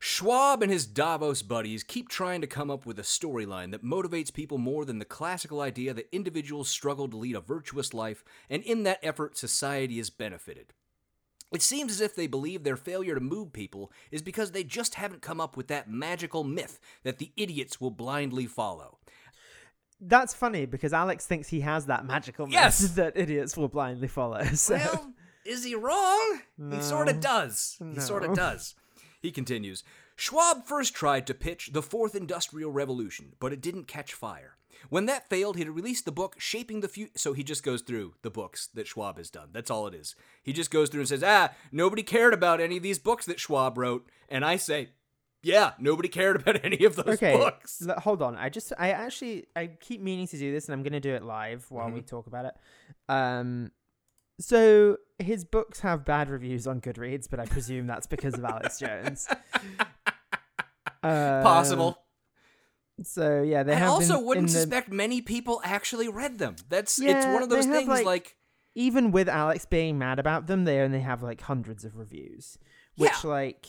[0.00, 4.30] Schwab and his Davos buddies keep trying to come up with a storyline that motivates
[4.32, 8.62] people more than the classical idea that individuals struggle to lead a virtuous life, and
[8.64, 10.74] in that effort, society is benefited.
[11.52, 14.96] It seems as if they believe their failure to move people is because they just
[14.96, 18.98] haven't come up with that magical myth that the idiots will blindly follow.
[20.00, 22.80] That's funny because Alex thinks he has that magical Yes!
[22.83, 24.42] message that idiots will blindly follow.
[24.54, 24.74] So.
[24.76, 25.12] Well,
[25.44, 26.40] is he wrong?
[26.70, 27.20] He sort of No.
[27.20, 27.78] does.
[27.94, 28.74] He sort of does.
[29.20, 29.85] He continues
[30.16, 34.57] Schwab first tried to pitch the Fourth Industrial Revolution, but it didn't catch fire.
[34.90, 37.12] When that failed, he released the book Shaping the Future.
[37.16, 39.48] So he just goes through the books that Schwab has done.
[39.52, 40.14] That's all it is.
[40.42, 43.40] He just goes through and says, ah, nobody cared about any of these books that
[43.40, 44.07] Schwab wrote.
[44.28, 44.90] And I say,
[45.44, 47.87] yeah, nobody cared about any of those okay, books.
[47.87, 48.35] l- hold on.
[48.37, 51.14] I just, I actually, I keep meaning to do this, and I'm going to do
[51.14, 51.94] it live while Mm-hmm.
[51.96, 52.54] we talk about it.
[53.09, 53.70] Um,
[54.40, 58.78] so his books have bad reviews on Goodreads, but I presume that's because of Alex
[58.80, 59.28] Jones.
[61.02, 61.98] Uh, Possible.
[63.02, 66.57] So yeah, they also in- wouldn't the- suspect many people actually read them.
[66.68, 68.37] That's it's one of those things like- like
[68.74, 72.59] even with Alex being mad about them, they only have like hundreds of reviews.
[72.96, 73.30] Which Yeah.
[73.30, 73.66] like,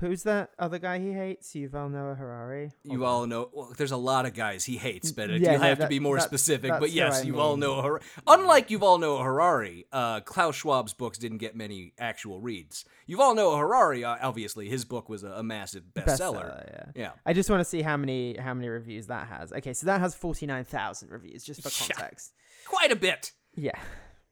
[0.00, 1.54] who's that other guy he hates?
[1.54, 2.70] You all know Yuval Noah Harari.
[2.84, 3.50] You all know.
[3.52, 6.00] Well, there's a lot of guys he hates, but Yeah, you no, have to be
[6.00, 6.70] more that- specific.
[6.80, 7.80] But yes, you all know.
[7.80, 12.84] Har- Unlike you all know Harari, uh, Klaus Schwab's books didn't get many actual reads.
[13.06, 14.04] You all know Harari.
[14.04, 16.64] Uh, obviously, his book was a, a massive bestseller.
[16.72, 16.84] yeah.
[16.94, 17.10] Yeah.
[17.26, 19.52] I just want to see how many how many reviews that has.
[19.52, 21.94] Okay, so that has forty nine thousand reviews, just for Yeah.
[21.96, 22.32] context.
[22.66, 23.32] Quite a bit.
[23.56, 23.72] Yeah.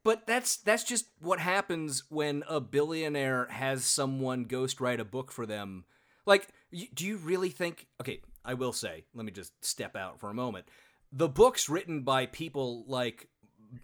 [0.09, 5.45] But that's that's just what happens when a billionaire has someone ghostwrite a book for
[5.45, 5.85] them.
[6.25, 7.89] Like, y- do you really think?
[8.01, 9.05] Okay, I will say.
[9.15, 10.65] Let me just step out for a moment.
[11.13, 13.29] The books written by people like,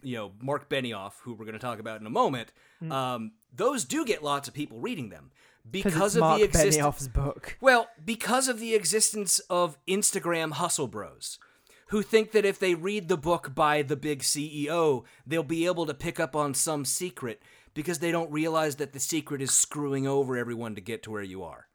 [0.02, 2.54] you know, Mark Benioff, who we're going to talk about in a moment,
[2.90, 5.30] um, those do get lots of people reading them
[5.70, 6.76] because of Mark the existence.
[6.78, 7.58] Benioff's book.
[7.60, 11.38] Well, because of the existence of Instagram hustle bros
[11.88, 15.86] who think that if they read the book by the big CEO, they'll be able
[15.86, 17.42] to pick up on some secret
[17.74, 21.22] because they don't realize that the secret is screwing over everyone to get to where
[21.22, 21.66] you are.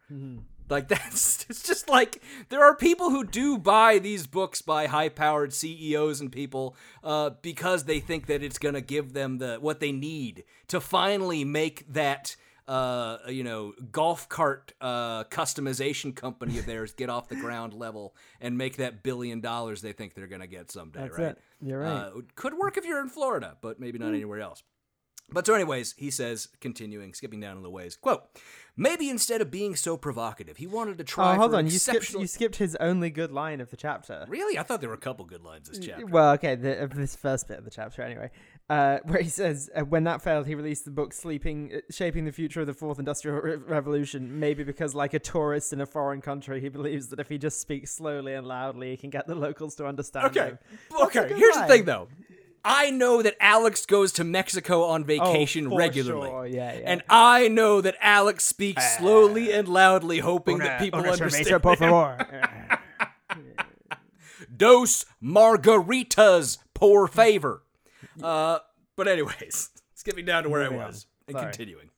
[0.70, 5.54] Like that's it's just like there are people who do buy these books by high-powered
[5.54, 9.92] CEOs and people uh, because they think that it's gonna give them the what they
[9.92, 12.36] need to finally make that
[12.70, 18.16] uh, you know golf cart uh, customization company of theirs get off the ground level
[18.40, 21.00] and make that billion dollars they think they're gonna get someday.
[21.02, 21.28] That's right?
[21.32, 21.40] it.
[21.62, 21.92] You're right.
[21.92, 24.64] Uh, could work if you're in Florida, but maybe not anywhere else.
[25.32, 28.24] But so, anyways, he says, continuing, skipping down a little ways, quote,
[28.76, 31.66] maybe instead of being so provocative, he wanted to try oh, hold on.
[31.66, 34.26] You skipped, you skipped his only good line of the chapter.
[34.28, 34.58] Really?
[34.58, 36.06] I thought there were a couple good lines this chapter.
[36.06, 38.32] Well, okay, the, this first bit of the chapter, anyway,
[38.70, 42.26] uh, where he says, uh, when that failed, he released the book "Sleeping, uh, Shaping
[42.26, 45.86] the Future of the Fourth Industrial Re- Revolution." Maybe because, like a tourist in a
[45.86, 49.28] foreign country, he believes that if he just speaks slowly and loudly, he can get
[49.28, 50.50] the locals to understand Okay.
[50.50, 50.60] him.
[50.92, 52.08] That's Okay, good here's the thing, though.
[52.64, 56.28] I know that Alex goes to Mexico on vacation Oh, for regularly.
[56.30, 56.82] sure, yeah, yeah.
[56.92, 61.64] And I know that Alex speaks slowly and loudly, hoping that people understand.
[61.64, 61.78] por him.
[61.80, 62.18] favor.
[64.56, 67.64] Dos margaritas, por favor.
[68.22, 68.60] Uh,
[68.96, 70.88] but anyways, skipping down to where I Moving on.
[70.88, 71.52] was and Sorry.
[71.52, 71.90] continuing.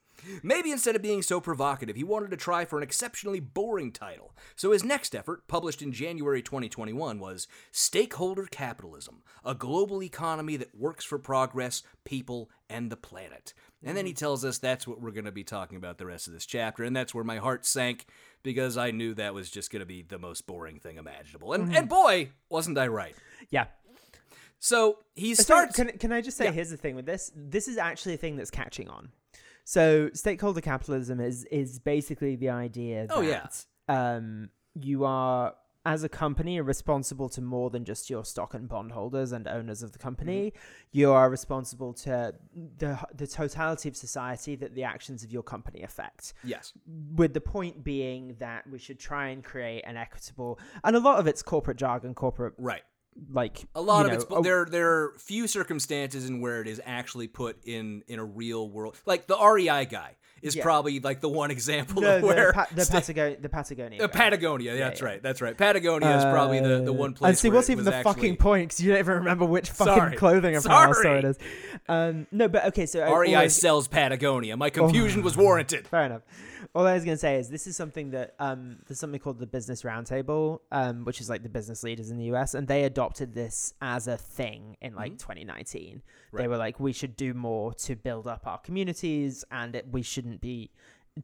[0.44, 4.36] Maybe instead of being so provocative, he wanted to try for an exceptionally boring title.
[4.56, 10.78] So his next effort, published in January 2021, was Stakeholder Capitalism, a global economy that
[10.78, 13.56] works for progress, people, and the planet.
[13.84, 16.28] And then he tells us that's what we're going to be talking about the rest
[16.28, 18.06] of this chapter, and that's where my heart sank
[18.44, 21.54] because I knew that was just going to be the most boring thing imaginable.
[21.54, 23.16] And, and boy, wasn't I right.
[23.50, 23.66] yeah.
[24.64, 25.76] So he So, starts.
[25.76, 26.52] Can, can I just say, Yeah.
[26.52, 27.32] here's the thing with this.
[27.36, 29.10] This is actually a thing that's catching on.
[29.66, 33.48] So stakeholder capitalism is is basically the idea that Oh, yeah.
[33.90, 38.70] um, you are as a company are responsible to more than just your stock and
[38.70, 40.52] bondholders and owners of the company.
[40.52, 40.60] Mm-hmm.
[40.92, 42.36] You are responsible to
[42.78, 46.74] the the totality of society that the actions of your company affect yes.
[47.16, 51.20] with the point being that we should try and create an equitable and a lot
[51.20, 52.84] of it's corporate jargon corporate Right.
[53.32, 54.66] Like A lot of know, it's a- there.
[54.66, 58.98] There are few circumstances in where it is actually put in in a real world.
[59.06, 60.64] Like the REI guy is Yeah.
[60.64, 64.08] probably like the one example no, of where the, pa- the, Patago- the Patagonia uh.
[64.08, 64.74] Patagonia.
[64.74, 65.06] Yeah, that's yeah.
[65.08, 65.22] right.
[65.22, 65.56] That's right.
[65.58, 67.30] Patagonia is probably the, the Uh, one place.
[67.30, 68.70] And see, what's even the actually, fucking point?
[68.70, 70.16] Because you don't even remember which fucking Sorry.
[70.18, 71.38] clothing apparel store it is.
[71.90, 74.56] Um, no, but okay, so REI always- sells Patagonia.
[74.58, 74.72] My Oh.
[74.72, 75.88] confusion was warranted.
[75.90, 76.22] Fair enough.
[76.76, 79.40] All I was going to say is this is something that um, there's something called
[79.40, 82.84] the Business Roundtable, um, which is like the business leaders in the US, and they
[82.84, 86.02] adopted this as a thing in like 2019.
[86.34, 90.02] They were like, we should do more to build up our communities, and it, we
[90.02, 90.72] shouldn't be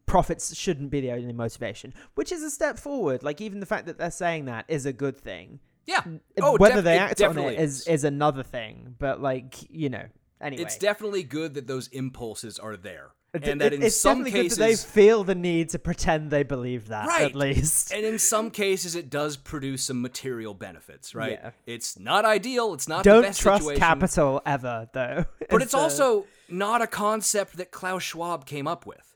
[0.06, 3.24] profits shouldn't be the only motivation, which is a step forward.
[3.24, 5.60] Like even the fact that they're saying that is a good thing.
[5.86, 6.02] Yeah.
[6.36, 9.56] It- Oh, whether def- they it act on it is is another thing, but like
[9.70, 10.06] you know,
[10.42, 14.24] anyway, It's definitely good that those impulses are there, It- and that in it's some
[14.24, 17.24] cases that they feel the need to pretend they believe that Right.
[17.26, 17.92] at least.
[17.94, 21.40] And in some cases, it does produce some material benefits, right?
[21.42, 21.52] Yeah.
[21.66, 22.74] It's not ideal.
[22.74, 25.26] It's not Don't best trust situation, capital ever, though.
[25.50, 29.16] but it's also not a concept that Klaus Schwab came up with.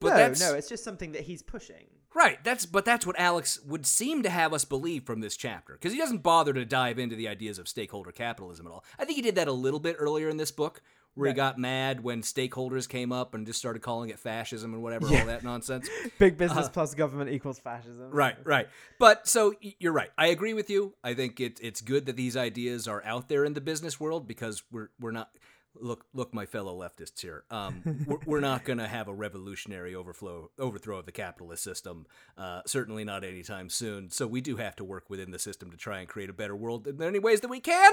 [0.00, 0.54] But no, that's no.
[0.54, 1.86] It's just something that he's pushing.
[2.14, 2.42] right.
[2.42, 5.92] That's but that's what Alex would seem to have us believe from this chapter because
[5.92, 8.82] he doesn't bother to dive into the ideas of stakeholder capitalism at all.
[8.98, 10.80] I think he did that a little bit earlier in this book.
[11.20, 14.82] Where he got mad when stakeholders came up and just started calling it fascism and
[14.82, 15.88] whatever, all that nonsense.
[16.18, 18.10] Big business uh, plus government equals fascism.
[18.10, 18.68] Right, right.
[18.98, 20.10] But so you're right.
[20.16, 20.94] I agree with you.
[21.04, 24.26] I think it, it's good that these ideas are out there in the business world
[24.26, 25.30] because we're we're not
[25.74, 27.44] look look my fellow leftists here.
[27.50, 32.06] Um, we're, we're not going to have a revolutionary overflow overthrow of the capitalist system.
[32.36, 34.10] Uh, certainly not anytime soon.
[34.10, 36.56] So we do have to work within the system to try and create a better
[36.56, 37.92] world in any ways that we can.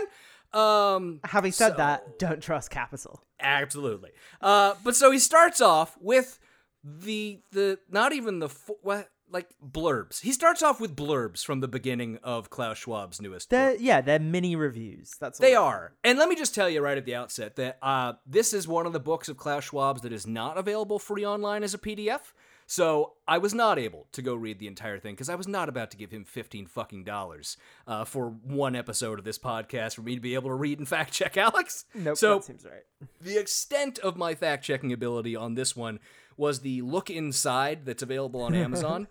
[0.54, 3.22] Um, Having said so- that, don't trust capital.
[3.40, 4.12] Absolutely.
[4.42, 6.40] Uh, but so he starts off with
[6.84, 8.50] the the not even the
[8.82, 10.22] what like blurbs.
[10.22, 13.58] He starts off with blurbs from the beginning of Klaus Schwab's newest book.
[13.58, 15.16] They're yeah, they're mini reviews.
[15.20, 15.94] That's They are.
[16.04, 18.86] And let me just tell you right at the outset that uh, this is one
[18.86, 22.34] of the books of Klaus Schwab's that is not available free online as a PDF.
[22.70, 25.70] So I was not able to go read the entire thing because I was not
[25.70, 27.56] about to give him fifteen fucking dollars
[27.88, 30.88] uh, for one episode of this podcast for me to be able to read and
[30.88, 31.86] fact check Alex.
[31.96, 32.84] Nope, So that seems right.
[33.22, 36.00] the extent of my fact checking ability on this one
[36.38, 39.08] was the look inside that's available on Amazon,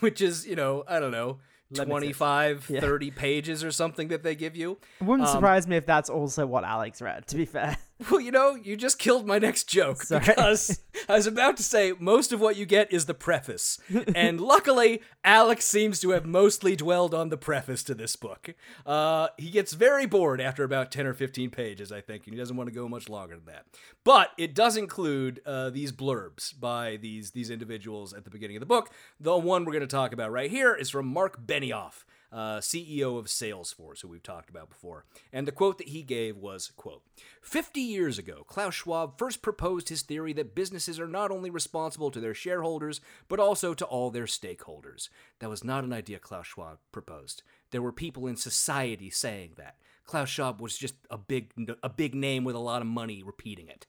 [0.00, 1.38] which is, you know, I don't know,
[1.70, 1.90] Limited.
[1.90, 2.80] 25, Yeah.
[2.80, 4.78] 30 pages or something that they give you.
[5.00, 7.26] It wouldn't Um, surprise me if that's also what Alex read.
[7.28, 7.76] To be fair.
[8.10, 10.20] Well, you know, you just killed my next joke Sorry.
[10.20, 13.78] because I was about to say most of what you get is the preface.
[14.14, 18.54] and luckily, Alex seems to have mostly dwelled on the preface to this book.
[18.86, 22.38] Uh, he gets very bored after about 10 or 15 pages, I think, and he
[22.38, 23.66] doesn't want to go much longer than that.
[24.04, 28.60] But it does include uh, these blurbs by these, these individuals at the beginning of
[28.60, 28.90] the book.
[29.18, 33.18] The one we're going to talk about right here is from Mark Benioff uh, CEO
[33.18, 35.04] of Salesforce, who we've talked about before.
[35.32, 37.02] And the quote that he gave was, quote,
[37.40, 42.10] 50 years ago, Klaus Schwab first proposed his theory that businesses are not only responsible
[42.10, 45.08] to their shareholders, but also to all their stakeholders.
[45.38, 47.42] That was not an idea Klaus Schwab proposed.
[47.70, 49.76] There were people in society saying that.
[50.04, 51.50] Klaus Schwab was just a big,
[51.82, 53.86] a big name with a lot of money repeating it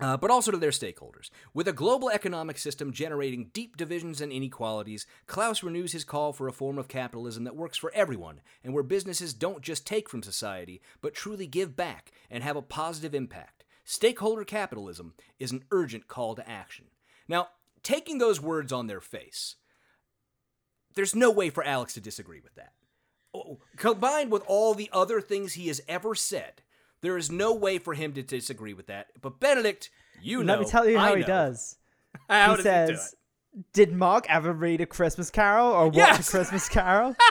[0.00, 1.30] uh, but also to their stakeholders.
[1.52, 6.48] With a global economic system generating deep divisions and inequalities, Klaus renews his call for
[6.48, 10.22] a form of capitalism that works for everyone and where businesses don't just take from
[10.22, 13.64] society, but truly give back and have a positive impact.
[13.84, 16.86] Stakeholder capitalism is an urgent call to action.
[17.28, 17.48] Now,
[17.82, 19.56] taking those words on their face,
[20.94, 22.72] there's no way for Alex to disagree with that.
[23.34, 26.62] Oh, Combined with all the other things he has ever said,
[27.04, 29.08] there is no way for him to disagree with that.
[29.20, 29.90] But Benedict,
[30.22, 31.26] you know, Let me tell you I how he know.
[31.26, 31.76] does.
[32.28, 33.14] How he does says,
[33.52, 33.64] he do?
[33.72, 36.28] "Did Mark ever read a Christmas Carol or watch Yes!
[36.28, 37.16] a Christmas Carol?"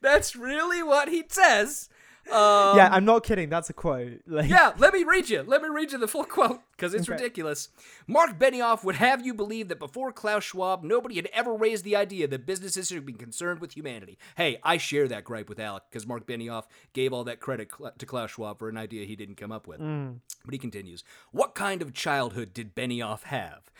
[0.00, 1.88] That's really what he says.
[2.32, 3.48] Um, yeah, I'm not kidding.
[3.50, 4.20] That's a quote.
[4.26, 5.42] Like, yeah, let me read you.
[5.42, 7.12] Let me read you the full quote because it's Okay.
[7.22, 7.68] ridiculous.
[8.06, 11.94] Mark Benioff would have you believe that before Klaus Schwab, nobody had ever raised the
[11.96, 14.18] idea that businesses should be concerned with humanity.
[14.36, 18.06] Hey, I share that gripe with Alex because Mark Benioff gave all that credit to
[18.06, 19.80] Klaus Schwab for an idea he didn't come up with.
[19.80, 23.70] But he continues What kind of childhood did Benioff have?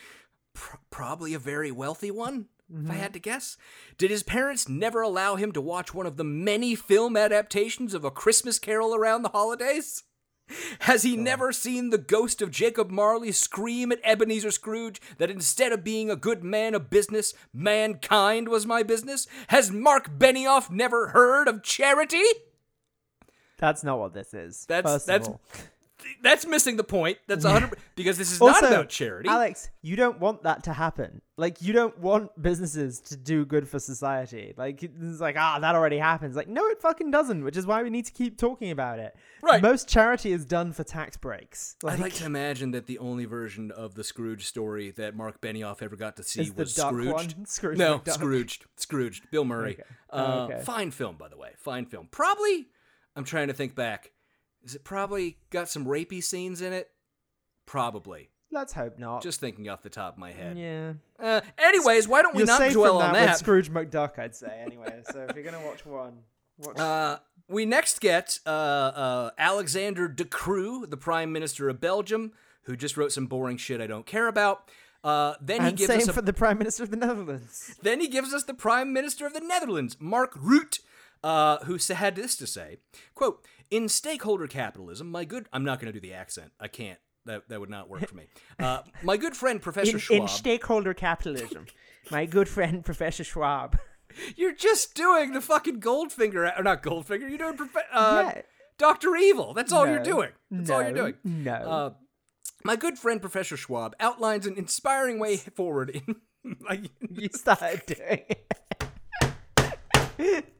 [0.55, 3.01] Pr- probably a very wealthy one, if I mm-hmm.
[3.01, 3.57] had to guess.
[3.99, 8.05] Did his parents never allow him to watch one of the many film adaptations of
[8.05, 10.05] A Christmas Carol around the holidays?
[10.81, 15.73] Has he never seen the ghost of Jacob Marley scream at Ebenezer Scrooge that instead
[15.73, 19.27] of being a good man of business, mankind was my business?
[19.49, 22.23] Has Mark Benioff never heard of charity?
[23.57, 24.67] that's not what this is.
[24.67, 25.41] That's that's all.
[26.23, 27.19] That's missing the point.
[27.27, 29.29] That's 100 because this is also, not about charity.
[29.29, 31.21] Alex, you don't want that to happen.
[31.37, 34.55] Like, you don't want businesses to do good for society.
[34.57, 36.37] Like, it's like, ah, that already happens.
[36.37, 39.17] Like, no, it fucking doesn't, which is why we need to keep talking about it.
[39.43, 39.61] Right.
[39.61, 41.75] Most charity is done for tax breaks.
[41.83, 45.41] Like, I'd like to imagine that the only version of the Scrooge story that Mark
[45.41, 47.35] Benioff ever got to see was Scrooged.
[47.49, 48.13] Scrooge no, McDuck.
[48.13, 48.67] Scrooged.
[48.77, 49.31] Scrooged.
[49.31, 49.73] Bill Murray.
[49.75, 49.83] Okay.
[50.11, 50.63] Uh, Okay.
[50.63, 51.51] Fine film, by the way.
[51.59, 52.09] Fine film.
[52.11, 52.67] Probably.
[53.17, 54.11] I'm trying to think back.
[54.65, 56.91] Is it probably got some rapey scenes in it?
[57.67, 58.31] Probably.
[58.51, 59.23] Let's hope not.
[59.23, 60.57] Just thinking off the top of my head.
[60.57, 60.93] yeah.
[61.19, 63.39] Uh, anyways, why don't we You're not dwell from on that, with?
[63.39, 65.03] Scrooge McDuck, I'd say, anyway.
[65.11, 66.19] so if you're going to watch one,
[66.59, 72.33] watch Uh, we next get uh, uh, Alexander De Croo, the Prime Minister of Belgium,
[72.63, 74.71] who just wrote some boring shit I don't care about.
[75.03, 77.75] Uh, then he gives same us a for the Prime Minister of the Netherlands.
[77.83, 80.79] Then he gives us the Prime Minister of the Netherlands, Mark Rutte,
[81.25, 82.77] uh, who had this to say:
[83.15, 85.49] "Quote: In stakeholder capitalism, my good.
[85.53, 86.53] I'm not going to do the accent.
[86.61, 86.99] I can't.
[87.25, 88.27] That that would not work for me.
[88.59, 90.21] Uh, my good friend Professor In, Schwab.
[90.21, 91.67] in stakeholder capitalism,
[92.11, 93.77] my good friend Professor Schwab.
[94.37, 97.29] you're just doing the fucking Goldfinger, or not Goldfinger.
[97.29, 98.43] You're doing prof- uh, Yeah.
[98.79, 99.55] Doctor Evil.
[99.55, 100.31] That's all you're doing.
[100.51, 101.15] That's all you're doing.
[101.25, 101.53] No.
[101.53, 101.91] Uh,
[102.65, 106.17] my good friend Professor Schwab outlines an inspiring way forward in.
[106.69, 108.25] like, you started doing
[110.19, 110.54] it.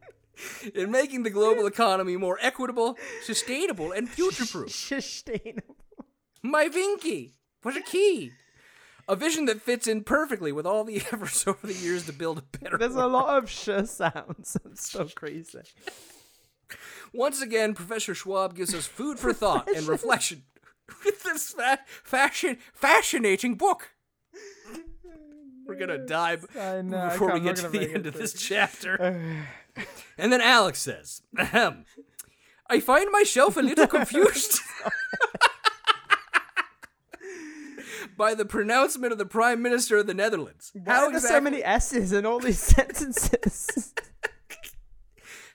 [0.75, 4.71] in making the global economy more equitable, sustainable, and future-proof.
[4.75, 5.77] Sustainable.
[6.43, 8.33] My Vinky What a key.
[9.07, 12.39] A vision that fits in perfectly with all the efforts over the years to build
[12.39, 14.57] a better There's a lot of sh sounds.
[14.65, 15.61] I'm so crazy.
[17.13, 20.43] Once again, Professor Schwab gives us food for thought and reflection
[21.05, 23.91] with this fa- fashion, fascinating book.
[25.67, 29.47] We're gonna die b- I know, before we get to the end of this chapter.
[30.19, 31.85] and then Alex says, Ahem.
[32.69, 34.61] I find myself a little confused
[38.17, 40.71] by the pronouncement of the Prime Minister of the Netherlands.
[40.73, 43.93] Why How are there so exactly, many S's in all these sentences?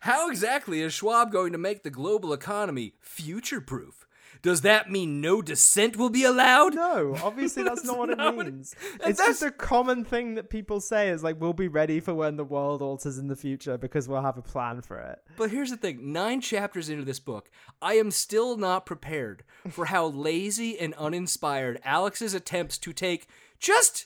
[0.01, 3.98] how exactly is Schwab going to make the global economy future proof?
[4.41, 6.75] Does that mean no dissent will be allowed?
[6.75, 8.73] no, obviously that's, not what it not what it- means.
[9.01, 12.13] and it's just a common thing that people say is like, we'll be ready for
[12.13, 15.19] when the world alters in the future because we'll have a plan for it.
[15.37, 17.49] But here's the thing nine chapters into this book,
[17.81, 23.27] I am still not prepared for how lazy and uninspired Alex's attempts to take
[23.59, 24.05] just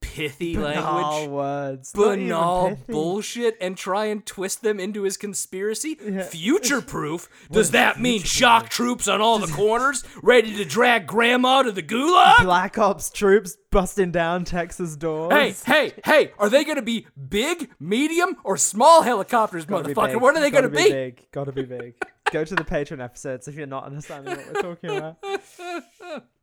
[0.00, 1.92] pithy Banal language, words.
[1.92, 5.98] Banal bullshit, and try and twist them into his conspiracy?
[6.02, 6.22] Yeah.
[6.22, 7.28] Future proof?
[7.50, 11.82] Does that mean shock troops on all the corners, ready to drag grandma to the
[11.82, 12.42] gulag?
[12.44, 15.32] Black Ops troops busting down Texas doors.
[15.32, 20.20] Hey, hey, hey, are they gonna be big, medium, or small helicopters, Gotta motherfucker?
[20.20, 20.90] What are they Gotta gonna be?
[20.90, 21.26] Big.
[21.32, 21.94] Gotta be big.
[22.32, 26.24] Go to the Patreon episodes if you're not understanding what we're talking about.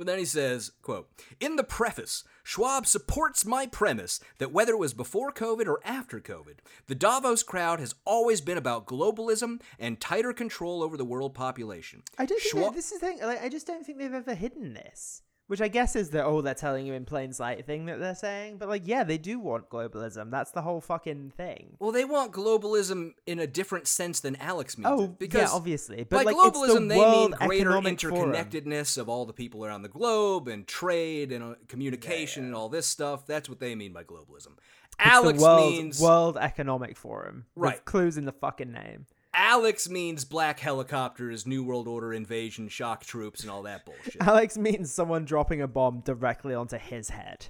[0.00, 4.78] But then he says, quote, In the preface, Schwab supports my premise that whether it
[4.78, 6.54] was before COVID or after COVID,
[6.86, 12.02] the Davos crowd has always been about globalism and tighter control over the world population.
[12.16, 13.18] I don't think Schwab- that, this is the thing.
[13.20, 15.20] Like, I just don't think they've ever hidden this.
[15.50, 18.14] Which I guess is the oh they're telling you in plain sight thing that they're
[18.14, 18.58] saying.
[18.58, 20.30] But like yeah, they do want globalism.
[20.30, 21.76] That's the whole fucking thing.
[21.80, 25.18] Well, they want globalism in a different sense than Alex means Oh, it.
[25.18, 26.04] Because yeah, obviously.
[26.04, 28.32] But by like, it's the globalism, they mean greater Economic Forum.
[28.32, 32.68] interconnectedness of all the people around the globe and trade and uh, communication and all
[32.68, 33.26] this stuff.
[33.26, 34.52] That's what they mean by globalism.
[34.86, 37.46] It's Alex the World, means World Economic Forum.
[37.56, 37.84] with Right.
[37.84, 39.06] clues in the fucking name.
[39.32, 44.16] Alex means black helicopters, New World Order invasion, shock troops, and all that bullshit.
[44.20, 47.46] Alex means someone dropping a bomb directly onto his head.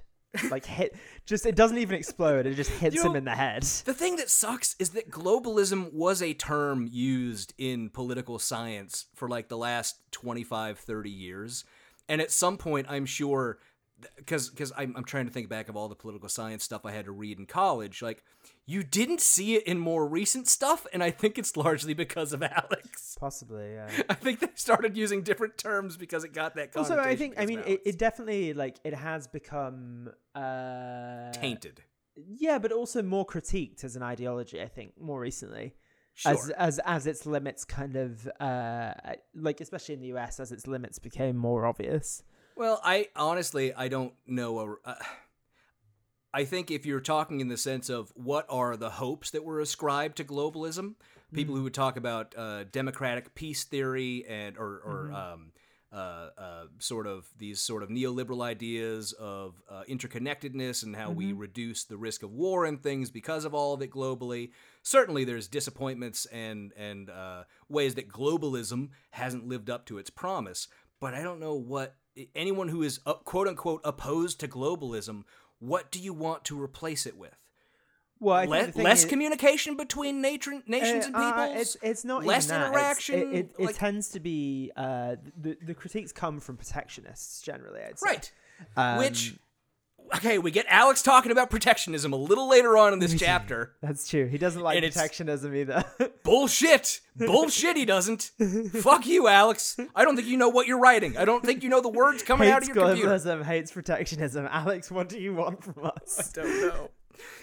[0.48, 3.34] Like hit just it doesn't even explode, it just hits You him know, in the
[3.34, 3.64] head.
[3.64, 9.28] The thing that sucks is that globalism was a term used in political science for
[9.28, 11.64] like the last 25, 30 years.
[12.08, 13.58] And at some point, I'm sure,
[14.16, 16.92] because because I'm, I'm trying to think back of all the political science stuff I
[16.92, 18.22] had to read in college, like,
[18.70, 22.40] you didn't see it in more recent stuff, and I think it's largely because of
[22.40, 23.16] Alex.
[23.20, 23.90] Possibly, yeah.
[24.08, 27.46] I think they started using different terms because it got that Also, I think I
[27.46, 31.82] mean it, it definitely like it has become uh tainted.
[32.14, 35.74] Yeah, but also more critiqued as an ideology, I think, more recently.
[36.24, 38.92] As as as its limits kind of uh
[39.34, 42.22] like especially in the US as its limits became more obvious.
[42.54, 44.78] Well, I honestly I don't know.
[44.84, 44.94] A, uh,
[46.32, 49.60] I think if you're talking in the sense of what are the hopes that were
[49.60, 50.94] ascribed to globalism,
[51.32, 55.52] people who would talk about uh, democratic peace theory and or, or um,
[55.92, 61.32] uh, uh, sort of these sort of neoliberal ideas of uh, interconnectedness and how we
[61.32, 64.50] reduce the risk of war and things because of all of it globally.
[64.82, 70.68] Certainly, there's disappointments and and uh, ways that globalism hasn't lived up to its promise.
[71.00, 71.96] But I don't know what
[72.34, 75.24] anyone who is uh, quote unquote opposed to globalism.
[75.60, 77.34] What do you want to replace it with?
[78.18, 82.46] Well, Le- less is- communication between nation, nations and Uh, uh, it's it's not less
[82.46, 82.66] even that.
[82.68, 83.34] It's- interaction.
[83.34, 87.80] It, it, it tends to be uh, the the critiques come from protectionists generally.
[87.80, 88.06] I'd say.
[88.10, 88.32] right.
[88.76, 89.36] Um, Which
[90.16, 93.74] okay, we get Alex talking about protectionism a little later on in this chapter.
[93.82, 94.26] That's true.
[94.26, 95.84] He doesn't like And protectionism either.
[96.24, 97.00] Bullshit.
[97.16, 97.76] Bullshit.
[97.76, 98.30] He doesn't.
[98.72, 99.78] Fuck you, Alex.
[99.94, 101.16] I don't think you know what you're writing.
[101.16, 103.08] I don't think you know the words coming out of hates your computer.
[103.10, 104.46] globalism, hates protectionism.
[104.50, 106.32] Alex, what do you want from us?
[106.36, 106.90] I don't know.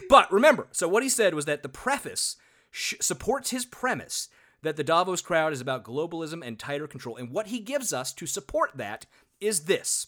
[0.10, 2.36] But remember, so what he said was that the preface
[2.72, 4.30] sh- supports his premise
[4.64, 7.16] that the Davos crowd is about globalism and tighter control.
[7.16, 9.06] And what he gives us to support that
[9.40, 10.08] is this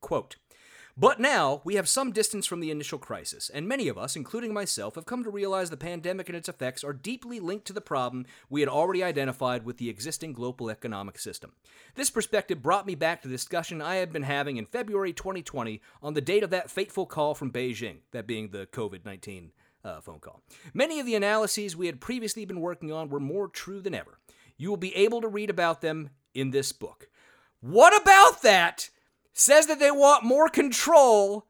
[0.00, 0.36] quote.
[0.96, 4.52] But now we have some distance from the initial crisis, and many of us, including
[4.52, 7.80] myself, have come to realize the pandemic and its effects are deeply linked to the
[7.80, 11.52] problem we had already identified with the existing global economic system.
[11.94, 15.80] This perspective brought me back to the discussion I had been having in February 2020
[16.02, 19.52] on the date of that fateful call from Beijing, that being the COVID 19
[19.84, 20.42] uh, phone call.
[20.74, 24.18] Many of the analyses we had previously been working on were more true than ever.
[24.56, 27.08] You will be able to read about them in this book.
[27.60, 28.90] What about that
[29.40, 31.46] says that they want more control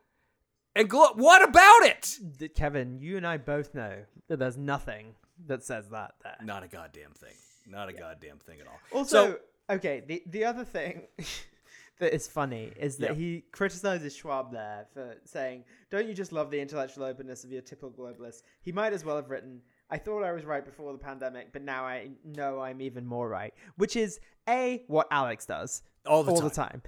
[0.77, 2.55] and glo- what about it?
[2.55, 5.15] Kevin, you and I both know that there's nothing
[5.47, 6.37] that says that there.
[6.43, 7.35] Not a goddamn thing.
[7.67, 8.79] Not a goddamn thing at all.
[8.93, 9.39] Also, So-
[9.77, 11.03] okay, the the other thing
[11.99, 13.15] that is funny is that Yeah.
[13.17, 17.63] he criticizes Schwab there for saying, "Don't you just love the intellectual openness of your
[17.63, 20.99] typical globalist?" He might as well have written, "I thought I was right before the
[20.99, 25.83] pandemic, but now I know I'm even more right," which is a what Alex does
[26.07, 26.49] All the all time.
[26.49, 26.83] the time.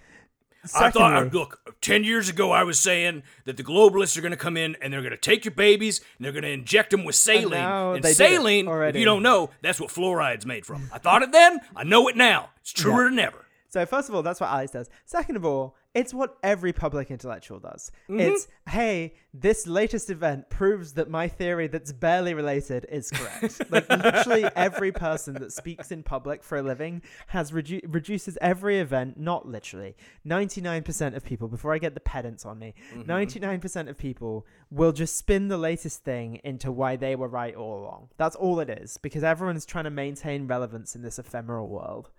[0.74, 4.30] I thought, uh, look, 10 years ago, I was saying that the globalists are going
[4.32, 6.90] to come in and they're going to take your babies and they're going to inject
[6.90, 7.52] them with saline.
[7.54, 10.88] And, it saline, if you don't know, that's what fluoride's made from.
[10.92, 12.50] I thought it then, I know it now.
[12.60, 13.10] It's truer Yeah.
[13.10, 13.44] than ever.
[13.68, 14.90] So first of all, that's what Alex does.
[15.04, 17.92] Second of all, it's what every public intellectual does.
[18.08, 18.20] Mm-hmm.
[18.20, 23.60] It's hey, this latest event proves that my theory that's barely related is correct.
[23.70, 28.78] like literally every person that speaks in public for a living has redu- reduces every
[28.78, 29.94] event, not literally.
[30.26, 33.10] 99% of people before I get the pedants on me, Mm-hmm.
[33.10, 37.78] 99% of people will just spin the latest thing into why they were right all
[37.82, 38.08] along.
[38.16, 42.10] That's all it is because everyone's trying to maintain relevance in this ephemeral world.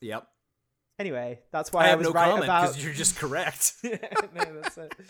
[0.00, 0.26] Yep.
[0.98, 2.82] Anyway, that's why I I, have was no right comment about.
[2.82, 3.74] you're just correct.
[3.84, 3.96] no,
[4.62, 4.94] that's it.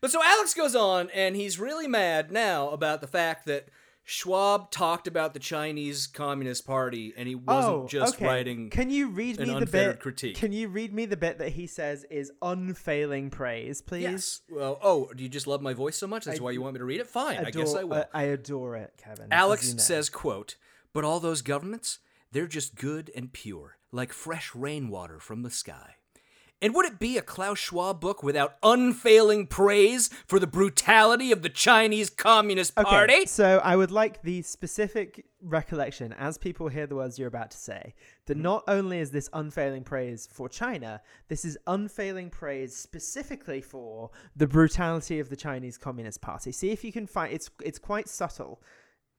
[0.00, 3.68] But so Alex goes on, and he's really mad now about the fact that
[4.02, 8.26] Schwab talked about the Chinese Communist Party, and he wasn't oh, just okay.
[8.26, 8.70] writing.
[8.70, 10.00] Can you read an me the bit?
[10.00, 10.36] critique.
[10.36, 14.02] Can you read me the bit that he says is unfailing praise, please?
[14.02, 14.40] Yes.
[14.50, 16.24] Well, oh, do you just love my voice so much?
[16.24, 17.06] That's I why you want me to read it?
[17.06, 17.98] Fine, I guess I will.
[17.98, 19.28] uh, I adore it, Kevin.
[19.30, 19.82] Alex you know.
[19.82, 20.56] says, quote,
[20.92, 21.98] but all those governments,
[22.32, 25.96] they're just good and pure, like fresh rainwater from the sky.
[26.62, 31.40] And would it be a Klaus Schwab book without unfailing praise for the brutality of
[31.40, 33.14] the Chinese Communist Party?
[33.14, 37.50] Okay, so I would like the specific recollection as people hear the words you're about
[37.52, 37.94] to say
[38.26, 38.42] that Mm-hmm.
[38.42, 44.46] not only is this unfailing praise for China, this is unfailing praise specifically for the
[44.46, 46.52] brutality of the Chinese Communist Party.
[46.52, 48.60] See if you can find it's it's quite subtle.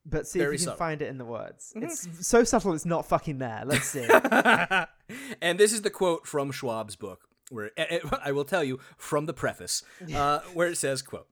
[0.06, 1.74] But see Very if you can find it in the words.
[1.76, 1.84] Mhm.
[1.84, 3.64] It's so subtle it's not fucking there.
[3.66, 4.08] Let's see.
[5.42, 8.80] and this is the quote from Schwab's book, where eh, eh, I will tell you
[8.98, 9.84] from the preface,
[10.16, 11.28] uh, where it says, "quote."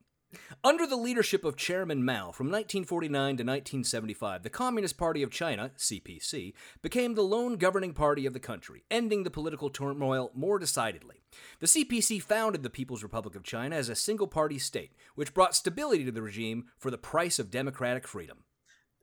[0.64, 5.72] Under the leadership of Chairman Mao from 1949 to 1975, the Communist Party of China,
[5.76, 6.54] CPC,
[6.84, 11.24] became the lone governing party of the country, ending the political turmoil more decidedly.
[11.60, 15.56] The CPC founded the People's Republic of China as a single party state, which brought
[15.56, 18.44] stability to the regime for the price of democratic freedom.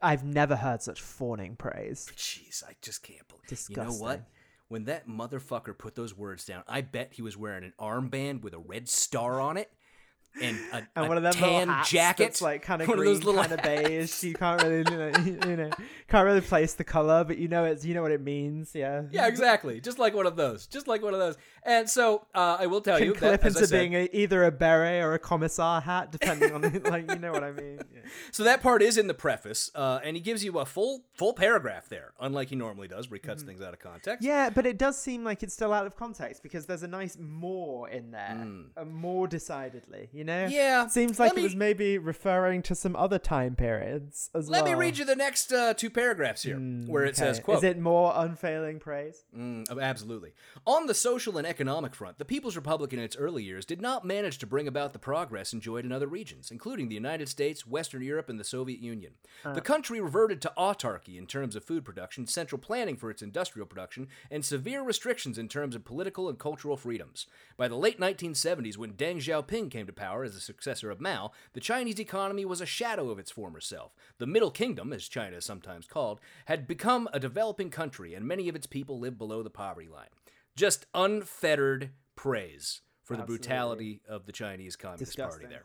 [0.02, 2.10] I've never heard such fawning praise.
[2.16, 3.46] Jeez, I just can't believe.
[3.48, 3.84] Disgusting.
[3.84, 4.22] You know what?
[4.68, 8.52] When that motherfucker put those words down, I bet he was wearing an armband with
[8.52, 9.70] a red star on it
[10.42, 13.16] and a, And one of them tan jacket, that's like kind of one green, of
[13.16, 14.22] those little kind of beige.
[14.22, 15.70] You can't really, you know, you know,
[16.08, 18.74] can't really place the color, but you know it's, you know what it means.
[18.74, 19.02] Yeah.
[19.10, 19.80] Yeah, exactly.
[19.80, 20.66] Just like one of those.
[20.66, 21.36] Just like one of those.
[21.62, 23.94] And so uh, I will tell Can you clip that, as I into said- being
[23.94, 27.52] a, either a beret or a commissar hat, depending on like you know what I
[27.52, 27.80] mean.
[27.92, 28.00] Yeah.
[28.30, 31.32] So that part is in the preface, uh, and he gives you a full full
[31.32, 34.24] paragraph there, unlike he normally does, where he cuts things out of context.
[34.24, 37.16] Yeah, but it does seem like it's still out of context because there's a nice
[37.18, 40.08] more in there, a more decidedly.
[40.12, 40.46] You know.
[40.46, 40.52] Hmm.
[40.52, 44.52] Yeah, Seems like let it was maybe referring to some other time periods as well.
[44.52, 44.74] Let well.
[44.74, 47.78] me read you the next uh, two paragraphs here, where it says, "quote." Is it
[47.78, 49.24] more unfailing praise?
[49.36, 50.32] Mm, oh, absolutely.
[50.66, 54.04] On the social and economic front, the People's Republic in its early years did not
[54.04, 58.02] manage to bring about the progress enjoyed in other regions, including the United States, Western
[58.02, 59.12] Europe, and the Soviet Union.
[59.44, 63.66] The country reverted to autarky in terms of food production, central planning for its industrial
[63.66, 67.26] production, and severe restrictions in terms of political and cultural freedoms.
[67.56, 71.32] By the late 1970s, when Deng Xiaoping came to power as the successor of Mao,
[71.52, 73.94] the Chinese economy was a shadow of its former self.
[74.18, 78.48] The Middle Kingdom, as China is sometimes called, had become a developing country, and many
[78.48, 80.08] of its people lived below the poverty line.
[80.54, 85.64] Just unfettered praise for the brutality of the Chinese Communist Party there.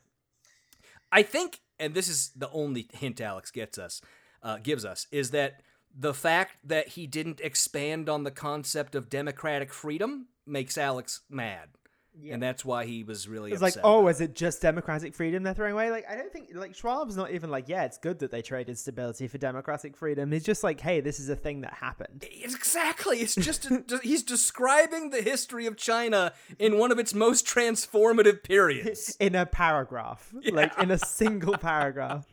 [1.12, 4.02] I think, and this is the only hint Alex gets us,
[4.44, 5.62] uh, gives us, is that
[5.94, 11.70] the fact that he didn't expand on the concept of democratic freedom makes Alex mad,
[12.30, 15.54] and that's why he was really It's like, oh, is it just democratic freedom they're
[15.54, 15.92] throwing away?
[15.92, 18.78] Like, I don't think like Schwab's not even like, yeah, it's good that they traded
[18.78, 20.32] stability for democratic freedom.
[20.32, 22.26] He's just like, hey, this is a thing that happened.
[22.44, 23.20] Exactly.
[23.20, 23.70] It's just
[24.04, 29.16] he's describing the history of China in one of its most transformative periods.
[29.20, 32.26] in a paragraph, like in a single paragraph.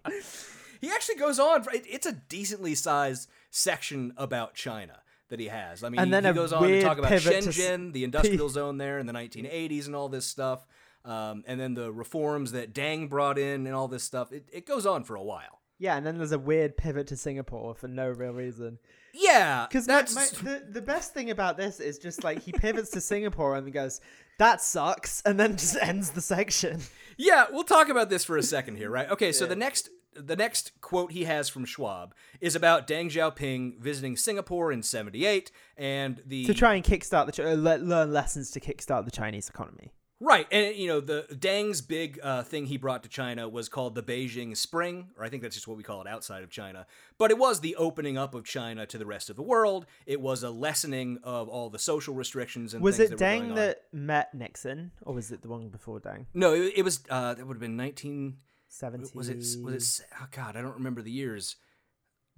[0.80, 1.64] He actually goes on.
[1.72, 5.84] It's a decently sized section about China that he has.
[5.84, 8.98] I mean, And then he goes on to talk about Shenzhen, the industrial zone there
[8.98, 10.66] in the 1980s, and all this stuff.
[11.04, 14.32] Um, and then the reforms that Deng brought in and all this stuff.
[14.32, 15.60] It, it goes on for a while.
[15.78, 18.78] Yeah, and then there's a weird pivot to Singapore for no real reason.
[19.14, 23.00] Yeah, Because that's the the best thing about this is just like he pivots to
[23.00, 24.00] Singapore and goes,
[24.38, 26.80] "That sucks," and then just ends the section.
[27.16, 29.08] Yeah, we'll talk about this for a second here, right?
[29.10, 29.88] Okay, so the next
[30.18, 35.50] the next quote he has from Schwab is about Deng Xiaoping visiting Singapore in 78
[35.76, 39.48] and the to try and kickstart the uh, le- learn lessons to kickstart the Chinese
[39.48, 39.92] economy.
[40.20, 43.94] Right, and you know the Deng's big uh, thing he brought to China was called
[43.94, 46.86] the Beijing Spring, or I think that's just what we call it outside of China.
[47.18, 49.86] But it was the opening up of China to the rest of the world.
[50.06, 53.54] It was a lessening of all the social restrictions and Was things it that Deng
[53.54, 56.26] that met Nixon, or was it the one before Deng?
[56.34, 57.00] No, it, it was.
[57.08, 58.38] Uh, that would have been nineteen.
[59.14, 59.64] Was it?
[59.64, 60.06] Was it?
[60.20, 61.56] Oh God, I don't remember the years.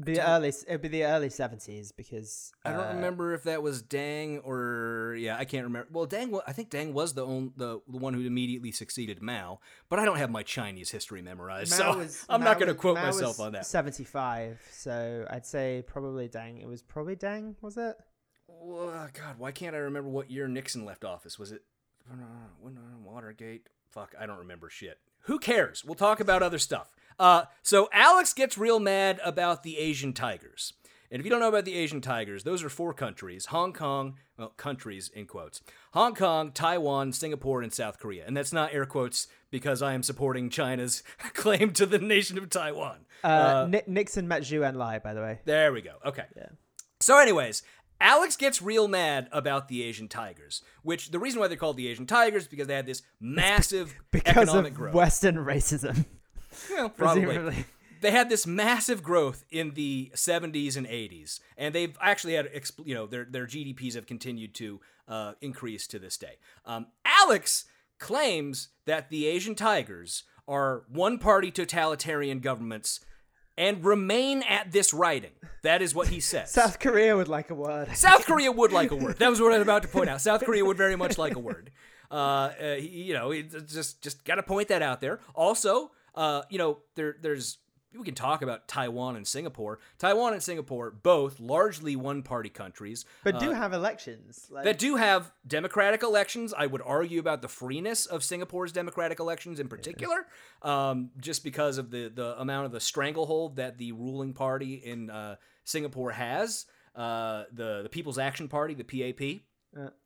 [0.03, 0.49] The early.
[0.49, 5.15] It'd be the early seventies because I don't uh, remember if that was Deng or
[5.19, 5.89] yeah, I can't remember.
[5.93, 9.21] Well, Deng, wa- I think Deng was the only, the the one who immediately succeeded
[9.21, 9.61] Mao,
[9.91, 12.69] but I don't have my Chinese history memorized, Mao so was- I'm Mao not going
[12.69, 13.67] to quote Mao myself on that.
[13.67, 14.59] Seventy-five.
[14.73, 16.63] So I'd say probably Deng.
[16.63, 17.57] It was probably Deng.
[17.61, 17.97] Was it?
[18.49, 21.39] Well, God, why can't I remember what year Nixon left office?
[21.39, 21.63] Was it
[22.61, 23.69] when, uh, Watergate?
[23.91, 24.99] Fuck, I don't remember shit.
[25.23, 25.85] Who cares?
[25.85, 26.95] We'll talk about other stuff.
[27.19, 30.73] Uh, so Alex gets real mad about the Asian tigers.
[31.13, 34.15] And if you don't know about the Asian tigers, those are four countries Hong Kong,
[34.39, 35.61] well, countries in quotes
[35.93, 38.25] Hong Kong, Taiwan, Singapore, and South Korea.
[38.27, 41.03] And that's not air quotes because I am supporting China's
[41.35, 43.07] claim to the nation of Taiwan.
[43.25, 45.41] Uh, Ni- Nixon met Zhou Enlai, by the way.
[45.45, 45.95] There we go.
[46.07, 46.25] Okay.
[46.37, 46.47] Yeah.
[47.01, 47.63] So, anyways,
[48.01, 51.89] Alex gets real mad about the Asian tigers, which the reason why they're called the
[51.89, 54.95] Asian tigers is because they had this massive Because economic of growth.
[54.95, 56.07] Western racism.
[56.71, 57.25] Well, probably.
[57.25, 57.65] presumably.
[58.01, 62.49] They had this massive growth in the 70s and 80s, and they've actually had,
[62.83, 66.39] you know, their their GDPs have continued to uh, increase to this day.
[66.65, 67.67] Um, Alex
[67.99, 73.01] claims that the Asian tigers are one-party totalitarian governments
[73.57, 75.33] and remain at this writing.
[75.63, 76.51] That is what he says.
[76.51, 77.95] South Korea would like a word.
[77.97, 79.19] South Korea would like a word.
[79.19, 80.21] That was what I was about to point out.
[80.21, 81.71] South Korea would very much like a word.
[82.11, 85.21] Uh, uh, you know, just just got to point that out there.
[85.35, 87.59] Also, uh, you know, there there's
[87.97, 89.81] we can talk about Taiwan and Singapore.
[89.99, 94.47] Taiwan and Singapore, both largely one-party countries, But do uh, have elections.
[94.51, 96.55] Like, that do have democratic elections.
[96.57, 100.27] I would argue about the freeness of Singapore's democratic elections in particular,
[100.63, 105.11] um, just because of the the amount of the stranglehold that the ruling party in
[105.11, 106.67] uh, Singapore has.
[106.95, 109.41] Uh, the the People's Action Party, the PAP.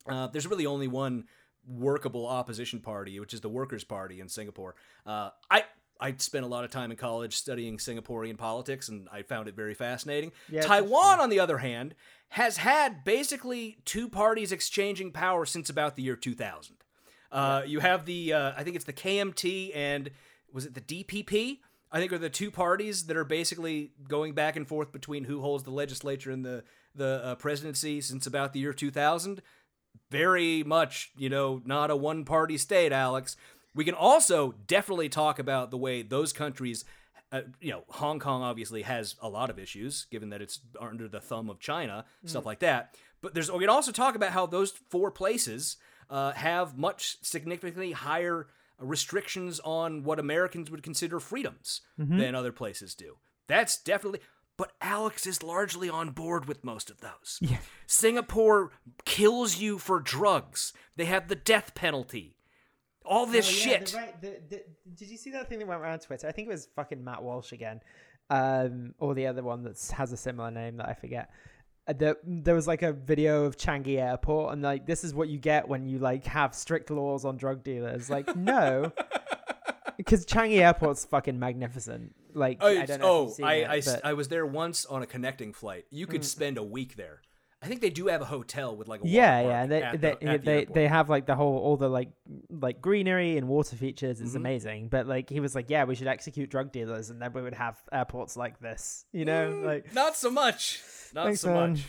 [0.07, 1.25] Uh, there's really only one
[1.67, 4.75] workable opposition party, which is the Workers' Party in Singapore.
[5.05, 5.63] Uh, I
[5.99, 9.55] I spent a lot of time in college studying Singaporean politics, and I found it
[9.55, 10.31] very fascinating.
[10.49, 11.95] Yeah, Taiwan, on the other hand,
[12.29, 16.75] has had basically two parties exchanging power since about the year 2000.
[17.31, 20.09] Uh, You have the uh, I think it's the KMT and
[20.51, 21.59] was it the DPP?
[21.91, 25.41] I think are the two parties that are basically going back and forth between who
[25.41, 29.41] holds the legislature and the the uh, presidency since about the year 2000
[30.11, 33.35] very much, you know, not a one party state, Alex.
[33.75, 36.85] We can also definitely talk about the way those countries,
[37.31, 41.07] uh, you know, Hong Kong obviously has a lot of issues given that it's under
[41.07, 42.95] the thumb of China, stuff like that.
[43.21, 45.77] But there's we can also talk about how those four places
[46.09, 48.47] uh, have much significantly higher
[48.79, 53.17] restrictions on what Americans would consider freedoms than other places do.
[53.47, 54.19] That's definitely.
[54.57, 57.39] But Alex is largely on board with most of those.
[57.41, 57.57] Yeah.
[57.87, 58.71] Singapore
[59.03, 60.71] kills you for drugs.
[60.95, 62.34] They have the death penalty.
[63.07, 63.85] All this Oh, yeah, shit.
[63.87, 64.63] the right- the- the-
[64.95, 66.27] did you see that thing that went around Twitter?
[66.27, 67.81] I think it was fucking Matt Walsh again,
[68.29, 71.29] um, or the other one that has a similar name that I forget.
[71.87, 75.29] Uh, the, there was like a video of Changi Airport, and like this is what
[75.29, 78.09] you get when you like have strict laws on drug dealers.
[78.09, 78.91] Like no,
[79.97, 82.15] because Changi Airport's fucking magnificent.
[82.33, 83.05] Like Oh, I don't know.
[83.07, 84.09] oh, if you've seen I, it, I s- but- Mm.
[84.09, 85.85] I was there once on a connecting flight.
[85.89, 87.21] You could spend a week there.
[87.61, 89.97] I think they do have a hotel with like a yeah, water yeah, they they
[89.97, 92.09] the- at the they, they have like the whole all the like
[92.51, 94.27] like greenery and water features Mm-hmm.
[94.27, 94.87] is amazing.
[94.89, 97.55] But like he was like, yeah, we should execute drug dealers, and then we would
[97.55, 99.05] have airports like this.
[99.11, 100.81] You know, like Not so much.
[101.13, 101.71] Not Thanks, so man.
[101.71, 101.83] much.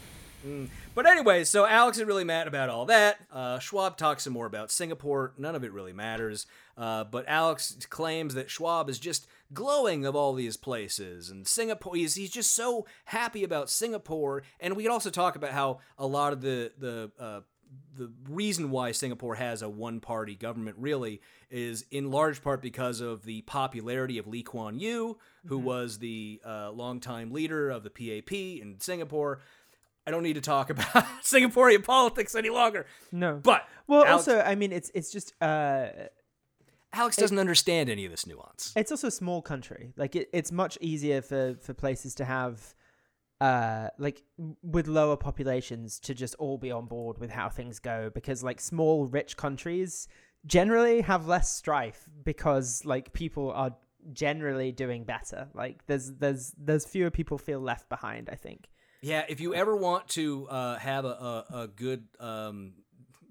[0.46, 0.68] Mm.
[0.94, 3.16] But anyway, so Alex is really mad about all that.
[3.32, 5.32] Uh, Schwab talks some more about Singapore.
[5.36, 6.46] None of it really matters.
[6.76, 11.94] Uh, but Alex claims that Schwab is just glowing of all these places, and Singapore.
[11.94, 14.42] He's, he's just so happy about Singapore.
[14.60, 17.40] And we could also talk about how a lot of the the uh,
[17.96, 21.20] the reason why Singapore has a one party government really
[21.50, 26.40] is in large part because of the popularity of Lee Kuan Yew, who was the
[26.44, 29.40] uh, longtime leader of the PAP in Singapore.
[30.06, 32.86] I don't need to talk about Singaporean politics any longer.
[33.12, 33.40] no.
[33.42, 35.86] But well, Alex, also, I mean, it's it's just uh,
[36.92, 38.72] Alex doesn't understand any of this nuance.
[38.76, 39.92] it's also a small country.
[39.96, 42.74] Like it, it's much easier for for places to have
[43.40, 44.22] uh like
[44.62, 48.58] with lower populations to just all be on board with how things go because like
[48.60, 50.08] small rich countries
[50.46, 53.76] generally have less strife because like people are
[54.12, 58.68] generally doing better like there's there's there's fewer people feel left behind i think
[59.02, 62.72] Yeah, if you ever want to uh, have a, a, a good um,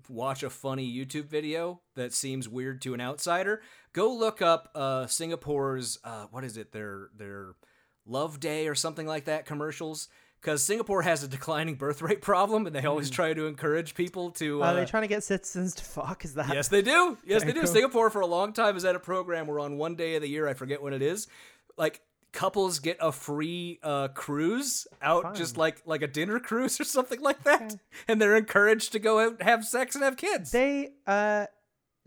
[0.10, 3.62] watch a funny YouTube video that seems weird to an outsider,
[3.93, 7.56] go look up uh, Singapore's uh, what is it their their
[8.06, 10.08] Love Day or something like that commercials.
[10.41, 14.30] Because Singapore has a declining birth rate problem, and they always try to encourage people
[14.32, 14.62] to.
[14.62, 17.18] Uh, are they trying to get citizens to fuck is that Yes, they do.
[17.26, 17.66] Yes, they do.
[17.66, 20.30] Singapore for a long time has had a program where on one day of the
[20.30, 21.28] year, I forget when it is,
[21.78, 22.01] like
[22.36, 27.22] couples get a free uh, cruise out, just like like a dinner cruise or something
[27.22, 27.76] like that,
[28.08, 30.52] and they're encouraged to go out and have sex and have kids.
[30.52, 31.48] they uh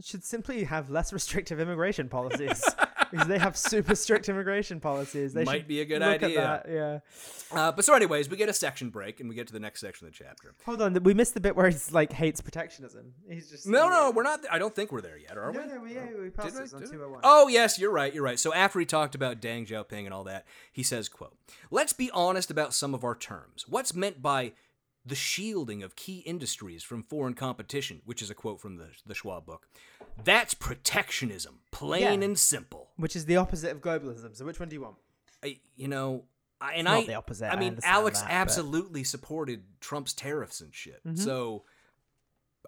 [0.02, 2.64] should simply have less restrictive immigration policies
[3.10, 5.32] because they have super strict immigration policies.
[5.32, 6.62] They Might should be a good idea.
[6.68, 6.98] Yeah.
[7.50, 9.80] Uh, but so, anyways, we get a section break and we get to the next
[9.80, 10.54] section of the chapter.
[10.66, 13.14] Hold on, we missed the bit where he's like hates protectionism.
[13.28, 14.40] He's just No, no, we're not.
[14.50, 15.66] I don't think we're there yet, are No, we?
[15.66, 17.20] no, we, yeah, we passed this on 201.
[17.24, 18.12] Oh yes, you're right.
[18.14, 18.38] You're right.
[18.38, 21.34] So after he talked about Deng Xiaoping and all that, he says, "quote
[21.70, 23.64] Let's be honest about some of our terms.
[23.68, 24.52] What's meant by
[25.08, 29.14] the shielding of key industries from foreign competition, which is a quote from the the
[29.14, 29.68] Schwab book.
[30.22, 32.26] That's protectionism, plain Yeah.
[32.26, 32.90] and simple.
[32.96, 34.36] Which is the opposite of globalism.
[34.36, 34.96] So which one do you want?
[35.42, 36.24] I, you know,
[36.60, 40.12] I, and I, the opposite, I I mean, understand Alex that, but- absolutely supported Trump's
[40.12, 41.00] tariffs and shit.
[41.06, 41.18] Mhm.
[41.18, 41.64] So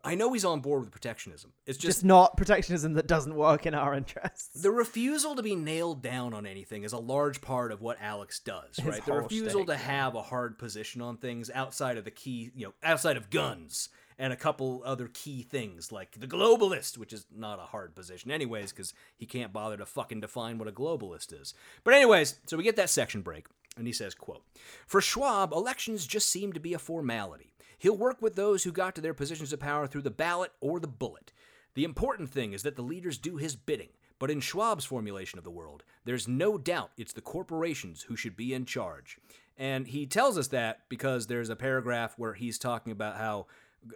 [0.05, 1.53] I know he's on board with protectionism.
[1.67, 4.61] It's Just, just, not protectionism that doesn't work in our interests.
[4.61, 8.39] the refusal to be nailed down on anything is a large part of what Alex
[8.39, 9.05] does, His right?
[9.05, 12.75] The refusal to have a hard position on things outside of the key, you know,
[12.83, 13.89] outside of guns
[14.19, 18.31] and a couple other key things like the globalist, which is not a hard position
[18.31, 21.55] anyways because he can't bother to fucking define what a globalist is.
[21.85, 23.47] But anyways, so we get that section break
[23.79, 24.43] and he says, quote,
[24.87, 27.50] "For Schwab, elections just seem to be a formality.
[27.81, 30.79] He'll work with those who got to their positions of power through the ballot or
[30.79, 31.33] the bullet.
[31.75, 33.89] The important thing is that the leaders do his bidding.
[34.19, 38.37] But in Schwab's formulation of the world, there's no doubt it's the corporations who should
[38.37, 39.19] be in charge.
[39.57, 43.47] And he tells us that because there's a paragraph where he's talking about how,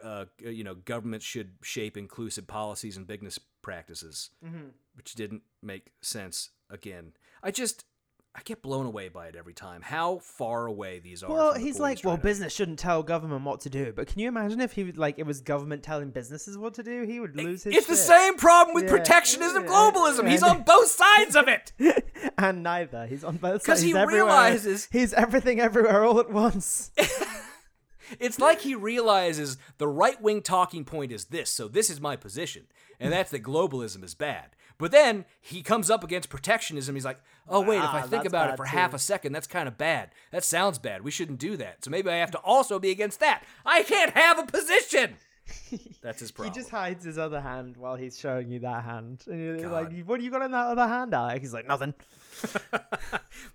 [0.03, 4.71] uh, you know, governments should shape inclusive policies and business practices, Mhm.
[4.95, 7.13] which didn't make sense again.
[7.43, 7.85] I just,
[8.37, 9.81] I get blown away by it every time.
[9.81, 11.31] How far away these are.
[11.31, 13.93] Well, the he's like, well, business shouldn't tell government what to do.
[13.95, 16.83] But can you imagine if he would like it was government telling businesses what to
[16.83, 17.03] do?
[17.05, 17.75] He would lose his.
[17.77, 20.29] It's the same problem with Yeah, protectionism, yeah, globalism.
[20.29, 21.73] He's on both sides of it.
[22.39, 23.07] and neither.
[23.07, 23.65] He's on both sides.
[23.65, 24.25] Because he He's everywhere.
[24.25, 26.91] realizes- he's everything everywhere all at once.
[28.21, 32.17] It's like he realizes the right wing talking point is this, so this is my
[32.17, 32.67] position,
[33.01, 34.51] and that's that globalism is bad.
[34.79, 36.95] But then he comes up against protectionism.
[36.95, 38.71] He's like, oh, wait, if I Ah, think about it for too.
[38.71, 40.11] half a second, that's kind of bad.
[40.33, 41.03] That sounds bad.
[41.03, 41.85] We shouldn't do that.
[41.85, 43.45] So maybe I have to also be against that.
[43.65, 45.15] I can't have a position.
[46.03, 46.55] That's his problem.
[46.55, 49.93] he just hides his other hand while he's showing you that hand, and you're God.
[49.93, 51.93] like, "What do you got in that other hand, Alex?" He's like, "Nothing."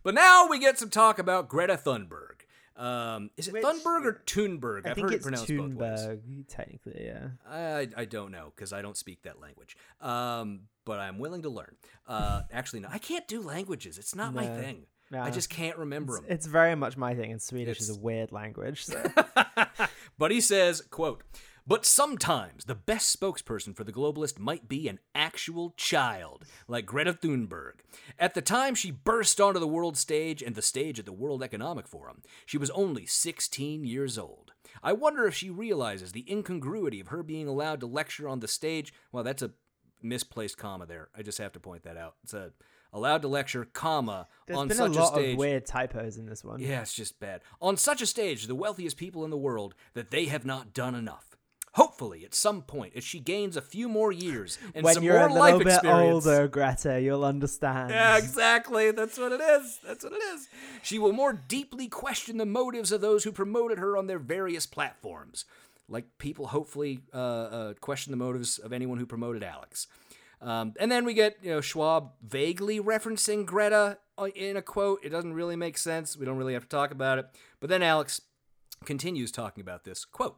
[0.04, 2.42] But now we get some talk about Greta Thunberg.
[2.80, 4.88] Um, is it Which- Thunberg or Thunberg?
[4.88, 6.00] I've heard it pronounced both ways.
[6.00, 7.28] Thunberg, technically, yeah.
[7.48, 9.76] I, I don't know because I don't speak that language.
[10.02, 11.76] Um, but I'm willing to learn.
[12.08, 13.98] Uh, actually, no, I can't do languages.
[13.98, 14.86] It's not my thing.
[15.12, 15.22] No.
[15.22, 16.32] I just can't remember It's, them.
[16.36, 18.86] it's very much my thing, and Swedish is It's- a weird language.
[18.86, 19.04] So.
[20.18, 21.24] But he says, quote,
[21.70, 27.14] but sometimes the best spokesperson for the globalist might be an actual child, like Greta
[27.14, 27.74] Thunberg.
[28.18, 31.44] At the time she burst onto the world stage and the stage at the World
[31.44, 34.52] Economic Forum, she was only 16 years old.
[34.82, 38.48] I wonder if she realizes the incongruity of her being allowed to lecture on the
[38.48, 38.92] stage.
[39.12, 39.52] Well, that's a
[40.02, 41.10] misplaced comma there.
[41.16, 42.16] I just have to point that out.
[42.24, 42.52] It's a
[42.92, 45.34] allowed to lecture, comma, There's on such a lot stage.
[45.34, 46.60] of weird typos in this one.
[46.60, 47.42] Yeah, it's just bad.
[47.62, 50.96] On such a stage, the wealthiest people in the world, that they have not done
[50.96, 51.29] enough.
[51.74, 55.20] Hopefully, at some point, as she gains a few more years and when some you're
[55.20, 56.26] more a life bit experience.
[56.26, 57.92] older, Greta, you'll understand.
[57.92, 58.92] Yeah, exactly.
[58.92, 59.80] That's what it is.
[59.86, 60.48] That's what it is.
[60.82, 64.66] She will more deeply question the motives of those who promoted her on their various
[64.66, 65.46] platforms.
[65.88, 69.88] Like people hopefully uh, uh, question the motives of anyone who promoted Alex.
[70.42, 75.00] Um, and then we get you know Schwab vaguely referencing Greta uh, in a quote.
[75.04, 76.16] It doesn't really make sense.
[76.16, 77.28] We don't really have to talk about it.
[77.60, 78.22] But then Alex
[78.86, 80.38] continues talking about this quote.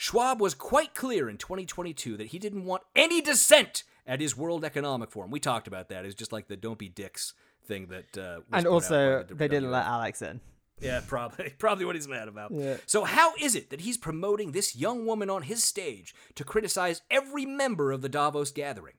[0.00, 4.64] Schwab was quite clear in 2022 that he didn't want any dissent at his World
[4.64, 5.30] Economic Forum.
[5.30, 6.06] We talked about that.
[6.06, 7.34] It's just like the "don't be dicks"
[7.64, 8.16] thing that.
[8.16, 10.40] Uh, and also, the they didn't let Alex in.
[10.80, 12.50] Yeah, probably probably what he's mad about.
[12.50, 12.78] Yeah.
[12.86, 17.02] So how is it that he's promoting this young woman on his stage to criticize
[17.10, 18.94] every member of the Davos gathering?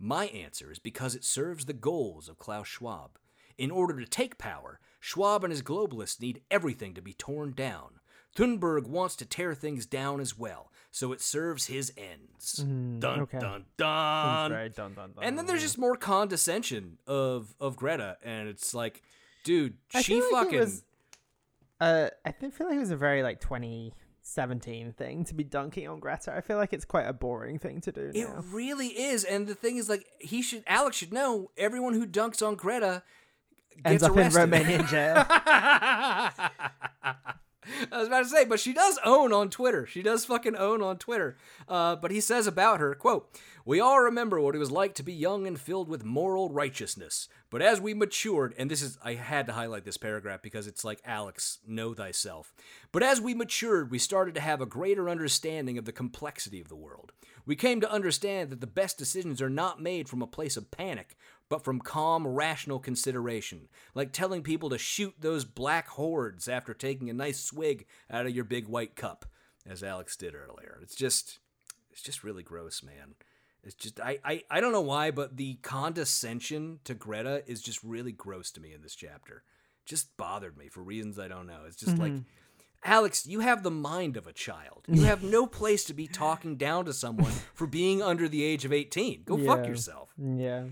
[0.00, 3.20] My answer is because it serves the goals of Klaus Schwab.
[3.56, 7.99] In order to take power, Schwab and his globalists need everything to be torn down.
[8.36, 12.54] Thunberg wants to tear things down as well, so it serves his ends.
[12.54, 13.38] dun Mm, okay.
[13.38, 14.50] dun dun.
[14.50, 15.24] very dun dun dun.
[15.24, 19.02] And then there's just more condescension of of Greta, and it's like,
[19.44, 20.54] dude, I she like fucking.
[20.54, 20.82] It was,
[21.80, 25.88] uh, I think, feel like it was a very like 2017 thing to be dunking
[25.88, 26.34] on Greta.
[26.36, 28.44] I feel like it's quite a boring thing to do It now.
[28.50, 31.50] really is, and the thing is, like, he should, Alex should know.
[31.56, 33.02] Everyone who dunks on Greta
[33.84, 34.42] Ends gets up arrested.
[34.42, 35.24] in Romanian jail.
[37.92, 39.86] I was about to say, but she does own on Twitter.
[39.86, 41.36] She does fucking own on Twitter.
[41.68, 45.02] Uh, but he says about her, quote, We all remember what it was like to
[45.02, 47.28] be young and filled with moral righteousness.
[47.50, 50.84] But as we matured, and this is, I had to highlight this paragraph because it's
[50.84, 52.52] like, Alex, know thyself.
[52.92, 56.68] But as we matured, we started to have a greater understanding of the complexity of
[56.68, 57.12] the world.
[57.46, 60.70] We came to understand that the best decisions are not made from a place of
[60.70, 61.16] panic,
[61.50, 67.10] but from calm, rational consideration, like telling people to shoot those black hordes after taking
[67.10, 69.26] a nice swig out of your big white cup,
[69.66, 70.78] as Alex did earlier.
[70.80, 71.40] It's just,
[71.90, 73.16] it's just really gross, man.
[73.64, 77.82] It's just, I, I, I don't know why, but the condescension to Greta is just
[77.82, 79.42] really gross to me in this chapter.
[79.84, 81.62] Just bothered me for reasons I don't know.
[81.66, 82.22] It's just like, mm-hmm.
[82.84, 84.84] Alex, you have the mind of a child.
[84.86, 88.64] You have no place to be talking down to someone for being under the age
[88.64, 89.24] of 18.
[89.24, 90.14] Go fuck yourself.
[90.16, 90.64] Yeah.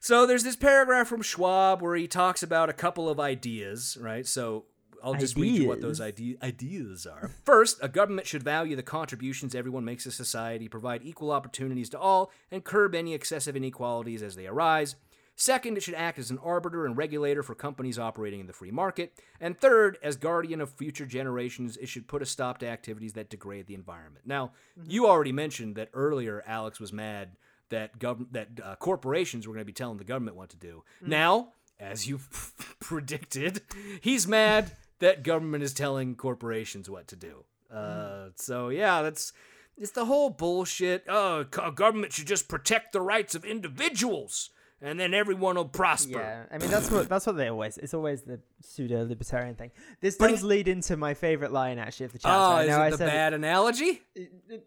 [0.00, 4.26] So there's this paragraph from Schwab where he talks about a couple of ideas, right?
[4.26, 4.64] So
[5.02, 7.30] I'll just read you what those ide- ideas are.
[7.44, 11.98] First, a government should value the contributions everyone makes to society, provide equal opportunities to
[11.98, 14.96] all, and curb any excessive inequalities as they arise.
[15.40, 18.72] Second, it should act as an arbiter and regulator for companies operating in the free
[18.72, 19.12] market.
[19.40, 23.30] And third, as guardian of future generations, it should put a stop to activities that
[23.30, 24.26] degrade the environment.
[24.26, 24.90] Now, mm-hmm.
[24.90, 27.36] you already mentioned that earlier Alex was mad
[27.70, 30.84] that gov- that uh, corporations were going to be telling the government what to do.
[31.00, 32.20] Now, as you
[32.80, 33.62] predicted,
[34.00, 37.44] he's mad that government is telling corporations what to do.
[37.72, 39.32] Uh, so yeah, that's
[39.76, 41.04] it's the whole bullshit.
[41.08, 44.50] Oh, government should just protect the rights of individuals,
[44.80, 46.18] and then everyone will prosper.
[46.18, 47.78] Yeah, I mean that's what that's what they always.
[47.78, 49.70] It's always the pseudo libertarian thing.
[50.00, 52.36] This But does it- lead into my favorite line actually of the chapter.
[52.36, 54.02] Oh, I is know it I the bad analogy?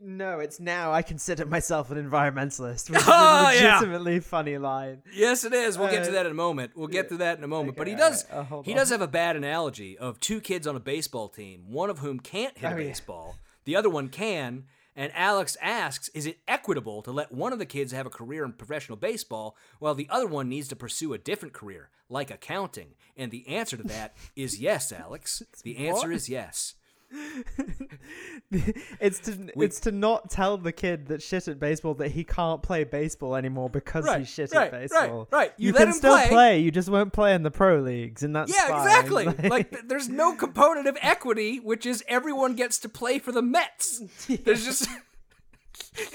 [0.02, 3.76] No, it's now I consider myself an environmentalist, which is Oh, a yeah.
[3.76, 5.02] legitimately funny line.
[5.14, 5.78] Yes, it is.
[5.78, 6.72] We'll get to Uh, that in a moment.
[6.76, 7.78] We'll get to that in a moment.
[7.78, 8.26] but he does.
[8.32, 8.78] uh, hold he on.
[8.78, 12.20] does have a bad analogy of two kids on a baseball team, one of whom
[12.20, 12.88] can't hit Oh, a yeah.
[12.90, 13.36] baseball,
[13.66, 14.66] the other one can.
[14.96, 18.44] And Alex asks, "Is it equitable to let one of the kids have a career
[18.44, 22.96] in professional baseball while the other one needs to pursue a different career, like accounting?"
[23.16, 25.42] And the answer to that is yes, Alex.
[25.64, 26.76] The answer is yes.
[29.00, 32.62] it's to it's to not tell the kid that shit at baseball that he can't
[32.64, 35.28] play baseball anymore because Right, he's shit right, at right, baseball.
[35.32, 35.54] right.
[35.58, 36.28] You You, let can him still play.
[36.30, 36.60] play.
[36.60, 38.88] You just won't play in the pro leagues, and that's Yeah, fine.
[38.88, 39.26] exactly.
[39.50, 43.42] like th- there's no component of equity, which is everyone gets to play for the
[43.42, 44.02] Mets.
[44.28, 44.88] There's just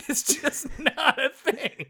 [0.09, 1.87] it's just not a thing.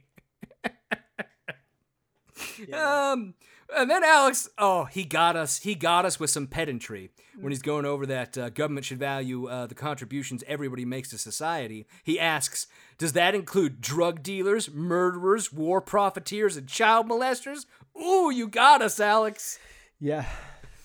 [2.72, 3.34] Um
[3.74, 5.58] and then Alex, oh, he got us.
[5.58, 7.10] He got us with some pedantry
[7.40, 11.18] when he's going over that uh, government should value uh, the contributions everybody makes to
[11.18, 11.86] society.
[12.02, 12.66] He asks,
[12.98, 17.66] "Does that include drug dealers, murderers, war profiteers, and child molesters?"
[18.00, 19.58] Ooh, you got us, Alex.
[19.98, 20.26] yeah,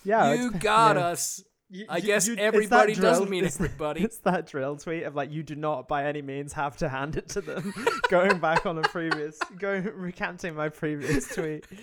[0.04, 1.08] yeah, you got yeah.
[1.08, 1.44] us.
[1.74, 4.04] You- I you- guess you- everybody doesn't mean it's- everybody.
[4.04, 7.16] It's that drill tweet of like you do not by any means have to hand
[7.16, 7.74] it to them.
[8.10, 11.66] going back on a previous, going recanting my previous tweet.
[11.70, 11.78] Do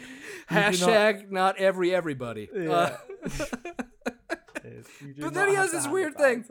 [0.51, 2.49] not- Hashtag not, every everybody.
[2.55, 2.71] Yeah.
[2.71, 2.97] Uh,
[5.21, 6.45] but then he has this weird thing.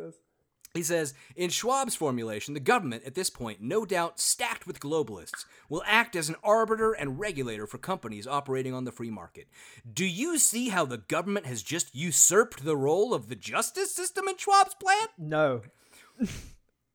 [0.77, 5.43] He says, in Schwab's formulation, the government, at this point, no doubt stacked with globalists,
[5.69, 9.47] will act as an arbiter and regulator for companies operating on the free market.
[9.91, 14.27] Do you see how the government has just usurped the role of the justice system
[14.27, 15.07] in Schwab's plan?
[15.17, 15.61] No.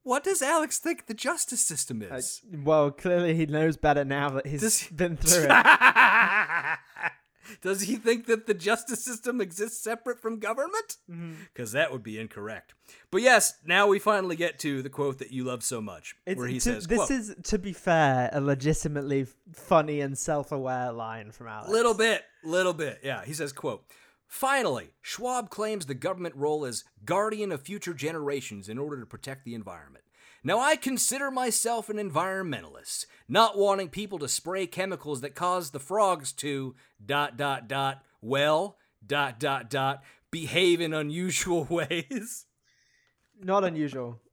[0.04, 2.42] What does Alex think the justice system Uh, is?
[2.52, 5.50] well, clearly he knows better now that he's Does- been through it.
[7.60, 10.96] Does he think that the justice system exists separate from government?
[11.10, 11.32] Mm-hmm.
[11.52, 12.74] Because that would be incorrect.
[13.10, 16.38] But yes, now we finally get to the quote that you love so much, It's-
[16.38, 20.92] where he to- says, "This quote, is, to be fair, a legitimately funny and self-aware
[20.92, 23.00] line from Alex." Little bit, little bit.
[23.02, 23.84] Yeah, he says, quote,
[24.26, 29.44] Finally, Schwab claims the government role as guardian of future generations in order to protect
[29.44, 30.04] the environment.
[30.42, 35.78] Now, I consider myself an environmentalist, not wanting people to spray chemicals that cause the
[35.78, 36.74] frogs to
[37.04, 38.76] dot dot dot well
[39.06, 42.46] dot dot dot behave in unusual ways.
[43.40, 44.20] Not unusual.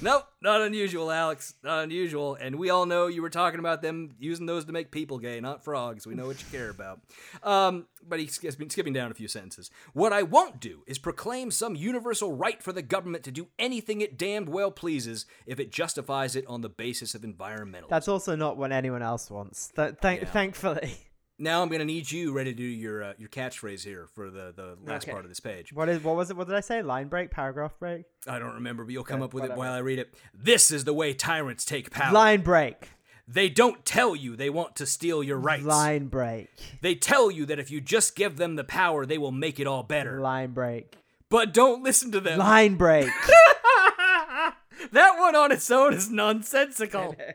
[0.00, 1.54] Nope, not unusual, Alex.
[1.62, 2.34] Not unusual.
[2.36, 5.38] And we all know you were talking about them using those to make people gay,
[5.40, 6.04] not frogs.
[6.06, 7.00] We know what you care about.
[7.44, 9.70] Um, but he's skipping, skipping down a few sentences.
[9.92, 14.00] What I won't do is proclaim some universal right for the government to do anything
[14.00, 17.88] it damned well pleases if it justifies it on the basis of environmental.
[17.90, 19.70] That's also not what anyone else wants.
[19.76, 20.28] Th- thank- Yeah.
[20.30, 20.94] Thankfully.
[21.38, 24.30] Now I'm going to need you ready to do your uh, your catchphrase here for
[24.30, 25.12] the, the last Okay.
[25.12, 25.72] part of this page.
[25.72, 26.02] What is?
[26.02, 26.36] What was it?
[26.36, 26.82] What did I say?
[26.82, 27.30] Line break?
[27.30, 28.04] Paragraph break?
[28.26, 30.14] I don't remember, but you'll come Okay, up with it while I read it.
[30.34, 32.12] This is the way tyrants take power.
[32.12, 32.88] Line break.
[33.30, 35.64] They don't tell you they want to steal your rights.
[35.64, 36.48] Line break.
[36.80, 39.66] They tell you that if you just give them the power, they will make it
[39.66, 40.18] all better.
[40.20, 40.96] Line break.
[41.28, 42.38] But don't listen to them.
[42.38, 43.10] Line break.
[44.92, 47.14] that one on its own is nonsensical.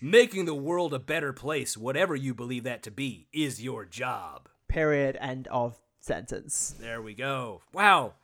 [0.00, 4.48] Making the world a better place, whatever you believe that to be, is your job.
[4.68, 5.16] Period.
[5.20, 6.74] End of sentence.
[6.80, 7.62] There we go.
[7.72, 8.14] Wow.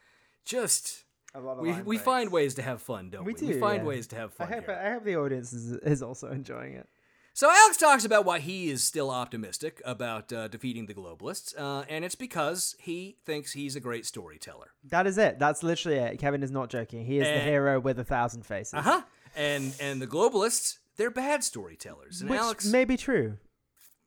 [0.44, 1.04] Just
[1.34, 2.02] A lot of we we breaks.
[2.02, 3.32] find ways to have fun, don't we?
[3.32, 3.60] We do.
[3.60, 3.88] find yeah.
[3.88, 4.80] ways to have I fun hope, here.
[4.84, 6.88] I hope the audience is, is also enjoying it.
[7.34, 11.82] So Alex talks about why he is still optimistic about uh, defeating the globalists, uh,
[11.88, 14.72] and it's because he thinks he's a great storyteller.
[14.90, 15.38] That is it.
[15.38, 16.18] That's literally it.
[16.18, 17.06] Kevin is not joking.
[17.06, 18.74] He is the hero with a thousand faces.
[18.74, 19.02] Uh huh.
[19.34, 22.20] And and the globalists, they're bad storytellers.
[22.20, 23.38] And Which Alex may be true.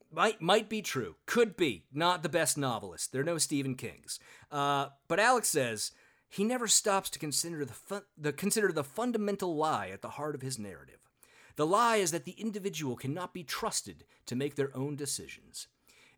[0.10, 3.12] might might be true, could be not the best novelist.
[3.12, 4.18] They're no Stephen Kings.
[4.50, 5.92] Uh, but Alex says
[6.30, 10.36] he never stops to consider the fun- the consider the fundamental lie at the heart
[10.36, 11.00] of his narrative.
[11.58, 15.68] The lie is that the individual cannot be trusted to make their own decisions.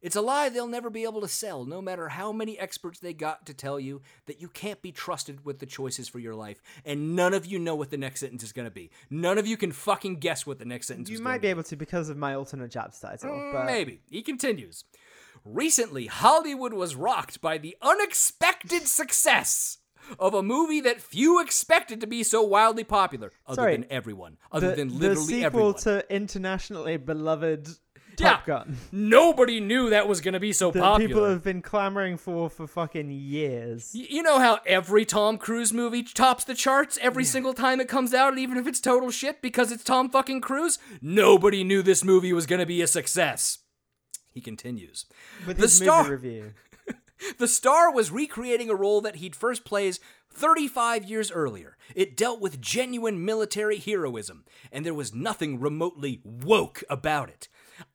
[0.07, 3.13] It's a lie they'll never be able to sell, no matter how many experts they
[3.13, 6.61] got to tell you that you can't be trusted with the choices for your life,
[6.85, 8.89] and none of you know what the next sentence is going to be.
[9.09, 11.47] None of you can fucking guess what the next sentence You is might gonna be
[11.49, 13.31] able to because of my alternate chapter title.
[13.31, 13.99] Mm, but Maybe.
[14.09, 14.85] He continues.
[15.43, 19.79] Recently, Hollywood was rocked by the unexpected success
[20.19, 24.37] of a movie that few expected to be so wildly popular, other Sorry, than everyone,
[24.51, 25.73] other the, than the sequel everyone.
[25.75, 27.67] to internationally beloved
[28.19, 28.39] Yeah.
[28.45, 31.07] Gun Nobody knew that was going to be so that popular.
[31.07, 33.91] people have been clamoring for for fucking years.
[33.95, 37.87] Y- You know how every Tom Cruise movie tops the charts every single time it
[37.87, 40.79] comes out, even if it's total shit because it's Tom fucking Cruise?
[41.01, 43.59] Nobody knew this movie was going to be a success.
[44.33, 45.05] He continues.
[45.45, 46.53] With the star movie review.
[47.39, 49.99] The star was recreating a role that he'd first plays
[50.31, 51.75] 35 years earlier.
[51.95, 57.47] It dealt with genuine military heroism, and there was nothing remotely woke about it.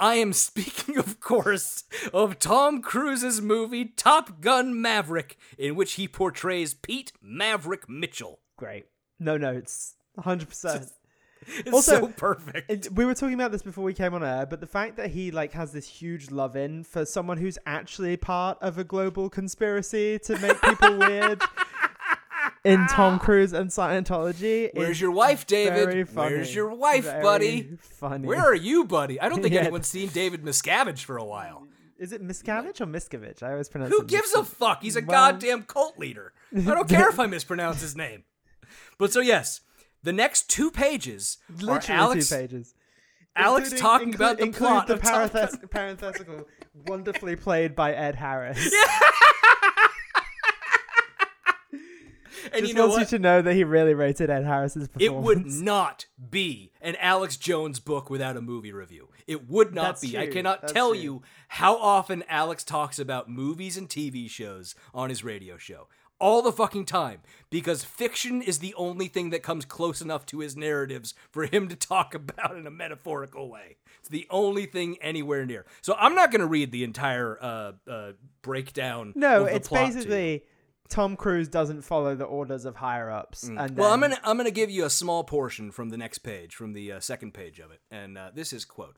[0.03, 6.09] I am speaking, of course, of Tom Cruise's movie Top Gun Maverick, in which he
[6.09, 8.41] portrays Pete Maverick Mitchell.
[8.57, 8.87] Great.
[9.21, 9.95] No notes.
[10.19, 10.91] 100%.
[11.47, 12.91] It's Also, so perfect.
[12.91, 15.31] We were talking about this before we came on air, but the fact that he
[15.31, 20.19] like has this huge love in for someone who's actually part of a global conspiracy
[20.21, 21.41] to make people weird
[22.65, 22.87] in ah.
[22.91, 24.71] Tom Cruise and Scientology.
[24.75, 25.85] Where's your wife, David?
[25.87, 26.35] very funny.
[26.37, 27.79] Where's your wife, Very buddy?
[27.81, 28.27] Funny.
[28.29, 29.21] Where are you, buddy?
[29.21, 29.63] I don't think Yeah.
[29.63, 31.67] anyone's seen David Miscavige for a while.
[31.99, 33.43] Is it Miscavige or Miscavige?
[33.43, 34.83] I always pronounce Who it gives a fuck?
[34.83, 36.33] He's a Well- goddamn cult leader.
[36.57, 38.25] I don't care if I mispronounce his name.
[38.99, 39.61] But so yes,
[40.03, 42.75] the next two pages are Literally Alex, two pages.
[43.37, 46.49] Alex Including- talking include- about the include plot the of Top parenthetical,
[46.87, 48.59] wonderfully played by Ed Harris.
[52.53, 53.13] And Just you know wants what?
[53.13, 55.03] you to know that he really rated Ed Harris's performance.
[55.05, 59.09] It would not be an Alex Jones book without a movie review.
[59.27, 60.19] It would not That's be.
[60.19, 61.01] I cannot That's tell true.
[61.01, 65.89] you how often Alex talks about movies and TV shows on his radio show.
[66.19, 67.21] All the fucking time.
[67.51, 71.69] Because fiction is the only thing that comes close enough to his narratives for him
[71.69, 73.77] to talk about in a metaphorical way.
[73.99, 75.67] It's the only thing anywhere near.
[75.81, 78.13] So I'm not going to read the entire uh, uh,
[78.43, 79.13] breakdown.
[79.17, 79.95] No, of the it's plot to you.
[79.95, 80.43] basically
[80.93, 83.45] Tom Cruise doesn't follow the orders of higher ups.
[83.45, 83.75] And Mm.
[83.77, 86.73] Well, I'm gonna I'm gonna give you a small portion from the next page, from
[86.75, 88.97] the uh, second page of it, and uh, this is quote.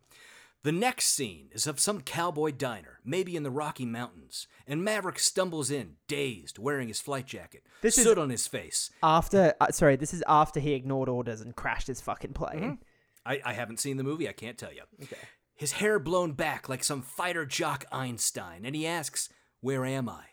[0.65, 5.19] The next scene is of some cowboy diner, maybe in the Rocky Mountains, and Maverick
[5.19, 8.91] stumbles in, dazed, wearing his flight jacket, This is- on his face.
[9.03, 9.55] after.
[9.61, 12.61] Uh, sorry, this is after he ignored orders and crashed his fucking plane.
[12.61, 12.83] Mm-hmm.
[13.27, 14.83] I, I haven't seen the movie, I can't tell you.
[15.03, 15.17] Okay.
[15.55, 19.29] His hair blown back like some fighter jock Einstein, and he asks,
[19.61, 20.25] Where am I?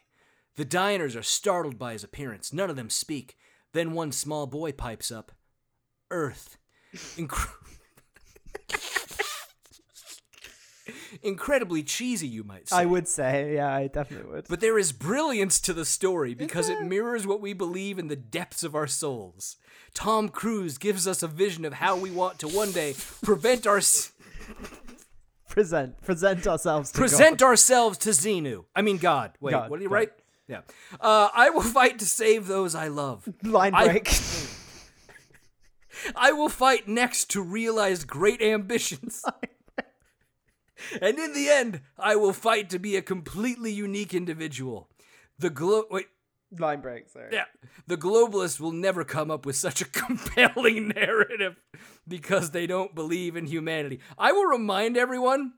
[0.56, 2.52] The diners are startled by his appearance.
[2.52, 3.38] None of them speak.
[3.74, 5.32] Then one small boy pipes up,
[6.10, 6.58] Earth.
[7.18, 7.54] Incre-
[11.24, 12.78] Incredibly cheesy, you might say.
[12.78, 14.48] I would say, yeah, I definitely would.
[14.48, 18.16] But there is brilliance to the story because it mirrors what we believe in the
[18.16, 19.58] depths of our souls.
[19.94, 23.82] Tom Cruise gives us a vision of how we want to one day prevent our
[25.50, 26.92] present, present ourselves.
[26.92, 27.46] To present God.
[27.48, 28.66] ourselves to Xenu.
[28.76, 29.34] I mean God.
[29.40, 29.96] Wait, God, what did he God.
[29.96, 30.12] write?
[30.48, 30.62] Yeah.
[31.00, 33.28] Uh, I will fight to save those I love.
[33.44, 34.10] line I- break.
[36.16, 39.24] I will fight next to realize great ambitions.
[41.02, 44.90] and in the end, I will fight to be a completely unique individual.
[45.38, 46.08] The glo- wait,
[46.58, 47.10] line break.
[47.10, 47.30] Sorry.
[47.32, 47.46] Yeah.
[47.88, 51.58] The globalists will never come up with such a compelling narrative
[52.08, 54.00] because they don't believe in humanity.
[54.18, 55.54] I will remind everyone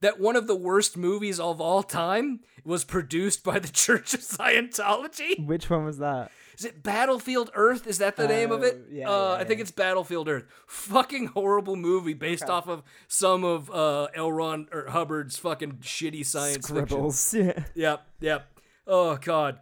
[0.00, 4.20] that one of the worst movies of all time was produced by the Church of
[4.20, 5.44] Scientology.
[5.44, 6.30] Which one was that?
[6.58, 7.86] Is it Battlefield Earth?
[7.86, 8.78] Is that the name of it?
[8.78, 9.62] Oh, yeah, uh, yeah, I think yeah.
[9.62, 10.44] it's Battlefield Earth.
[10.66, 14.32] Fucking horrible movie based off of some of uh, L.
[14.32, 16.96] Ron or Hubbard's fucking shitty science fiction.
[17.46, 17.64] Yeah.
[17.74, 18.46] Yep, yep.
[18.86, 19.60] Oh god.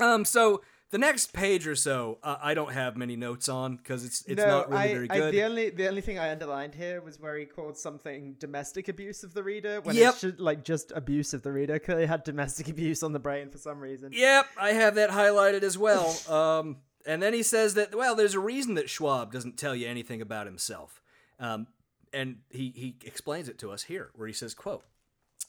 [0.00, 0.24] Um.
[0.24, 4.22] So the next page or so, uh, I don't have many notes on because it's
[4.26, 5.34] it's no, not really I, very I- good.
[5.34, 9.22] the only the only thing I underlined here was where he called something domestic abuse
[9.24, 10.14] of the reader when Yep.
[10.14, 11.74] it should like just abuse of the reader.
[11.74, 14.10] because Clearly had domestic abuse on the brain for some reason.
[14.12, 16.16] Yep, I have that highlighted as well.
[16.30, 16.78] Um.
[17.08, 20.20] And then he says that well, there's a reason that Schwab doesn't tell you anything
[20.20, 21.00] about himself.
[21.38, 21.66] Um.
[22.12, 24.84] and he he explains it to us here, where he says, "quote."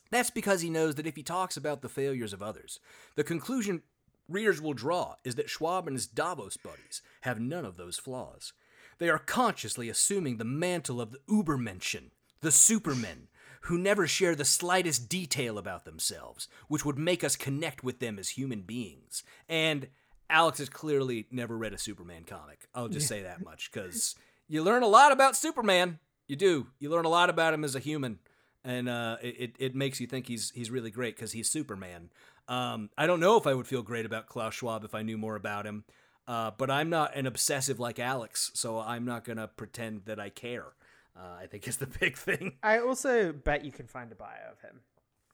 [0.09, 2.79] That's because he knows that if he talks about the failures of others,
[3.15, 3.81] the conclusion
[4.27, 8.53] readers will draw is that Schwab and his Davos buddies have none of those flaws.
[8.99, 12.11] They are consciously assuming the mantle of the Ubermenschen,
[12.41, 13.27] the supermen,
[13.61, 18.17] who never share the slightest detail about themselves, which would make us connect with them
[18.17, 19.23] as human beings.
[19.49, 19.87] And
[20.29, 22.67] Alex has clearly never read a Superman comic.
[22.73, 24.15] I'll just say that much because
[24.47, 25.99] you learn a lot about Superman.
[26.27, 26.67] You do.
[26.79, 28.19] You learn a lot about him as a human,
[28.63, 32.09] and uh, it it makes you think he's he's really great because he's Superman.
[32.47, 35.17] Um, I don't know if I would feel great about Klaus Schwab if I knew
[35.17, 35.83] more about him,
[36.27, 40.29] uh, but I'm not an obsessive like Alex, so I'm not gonna pretend that I
[40.29, 40.73] care.
[41.17, 42.53] Uh, I think is the big thing.
[42.63, 44.81] I also bet you can find a bio of him.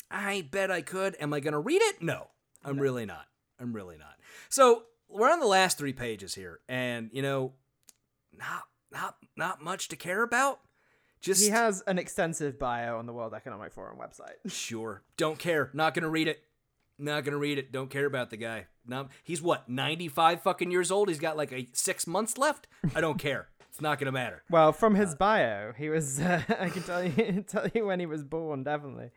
[0.09, 1.15] I bet I could.
[1.19, 2.01] Am I going to read it?
[2.01, 2.27] No,
[2.63, 3.25] I'm really not.
[3.59, 4.15] I'm really not.
[4.49, 7.53] So we're on the last three pages here, and you know,
[8.31, 10.59] not not not much to care about.
[11.19, 14.35] Just He has an extensive bio on the World Economic Forum website.
[14.51, 15.03] sure.
[15.17, 15.69] Don't care.
[15.73, 16.43] Not going to read it.
[16.99, 17.71] Not to read it.
[17.71, 18.67] Don't care about the guy.
[18.85, 21.07] Not, he's what 95 fucking years old.
[21.09, 22.67] He's got like a six months left.
[22.95, 23.47] I don't care.
[23.69, 24.43] It's not to matter.
[24.51, 26.19] Well, from his bio, he was.
[26.19, 28.63] Uh, I can tell you tell you when he was born.
[28.63, 29.09] Definitely.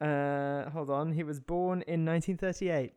[0.00, 1.12] Uh, hold on.
[1.12, 2.94] He was born in 1938.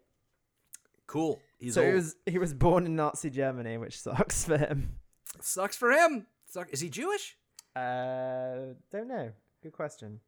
[1.08, 1.42] Cool.
[1.60, 1.90] He's so old.
[1.90, 5.00] he was he was born in Nazi Germany, which sucks for him.
[5.42, 6.28] Sucks for him.
[6.46, 6.70] Suck.
[6.72, 7.36] Is he Jewish?
[7.76, 9.32] Uh, don't know.
[9.62, 10.22] Good question.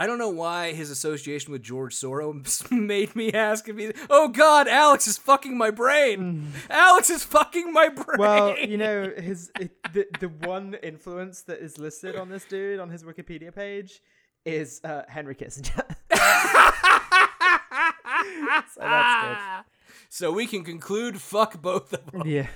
[0.00, 3.92] I don't know why his association with George Soros made me ask if he.
[4.08, 6.54] Oh God, Alex is fucking my brain.
[6.70, 8.18] Alex is fucking my brain.
[8.18, 12.80] Well, you know, his it, the the one influence that is listed on this dude
[12.80, 14.00] on his Wikipedia page
[14.46, 15.84] is uh, Henry Kissinger.
[18.72, 19.66] so that's
[20.08, 22.22] So we can conclude fuck both of them.
[22.24, 22.46] Yeah.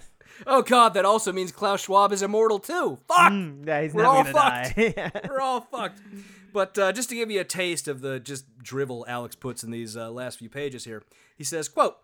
[0.47, 3.01] Oh God, that also means Klaus Schwab is immortal too.
[3.07, 3.33] Fuck.
[3.33, 4.79] Mm, yeah, he's We're all fucked.
[4.79, 6.01] We're all fucked.
[6.55, 9.73] But uh, just to give you a taste of the just drivel Alex puts in
[9.73, 11.03] these uh, last few pages here,
[11.37, 11.97] he says, "quote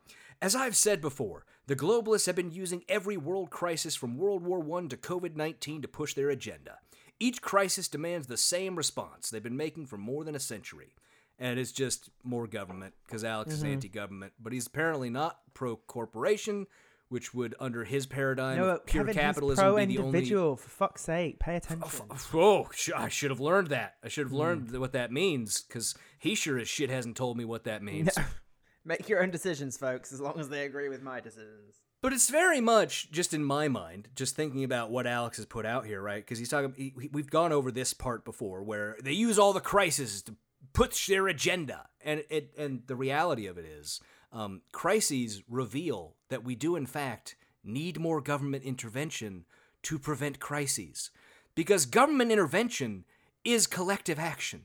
[0.43, 4.59] As I've said before, the globalists have been using every world crisis from World War
[4.59, 6.79] I to COVID 19 to push their agenda.
[7.21, 10.97] Each crisis demands the same response they've been making for more than a century.
[11.39, 13.73] And it's just more government, because Alex is Mhm.
[13.75, 14.33] anti government.
[14.41, 16.67] But he's apparently not pro corporation,
[17.11, 20.07] which would, under his paradigm no, pure Kevin, capitalism, be the only.
[20.19, 20.57] individual.
[20.57, 22.07] For fuck's sake, pay attention.
[22.33, 23.97] Oh, sh- I should have learned that.
[24.03, 24.39] I should have Hmm.
[24.39, 28.11] learned what that means because he sure as shit hasn't told me what that means.
[28.85, 31.77] Make your own decisions, folks, as long as they agree with my decisions.
[32.03, 35.67] But it's very much just in my mind, just thinking about what Alex has put
[35.67, 36.25] out here, right?
[36.25, 36.73] Because he's talking.
[36.75, 40.35] He- we've gone over this part before, where they use all the crises to
[40.73, 44.01] push their agenda, and it and the reality of it is,
[44.33, 49.45] um, crises reveal that we do in fact need more government intervention
[49.83, 51.11] to prevent crises,
[51.55, 53.05] because government intervention
[53.45, 54.63] is collective action.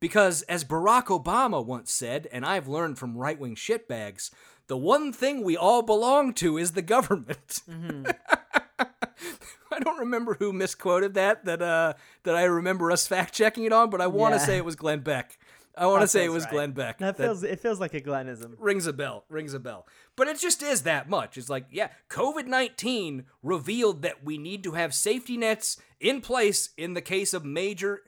[0.00, 4.30] Because as Barack Obama once said, and I've learned from right wing shitbags,
[4.68, 7.62] the one thing we all belong to is the government.
[9.70, 11.94] I don't remember who misquoted that that uh
[12.24, 14.46] that I remember us fact checking it on, but I want to Yeah.
[14.46, 15.38] say it was Glenn Beck.
[15.76, 16.52] I want to say it was right.
[16.52, 16.98] Glenn Beck.
[16.98, 18.54] That that- feels it feels like a Glennism.
[18.58, 19.86] rings a bell, rings a bell.
[20.18, 21.38] But it just is that much.
[21.38, 26.70] It's like, yeah, COVID 19 revealed that we need to have safety nets in place
[26.76, 28.00] in the case of major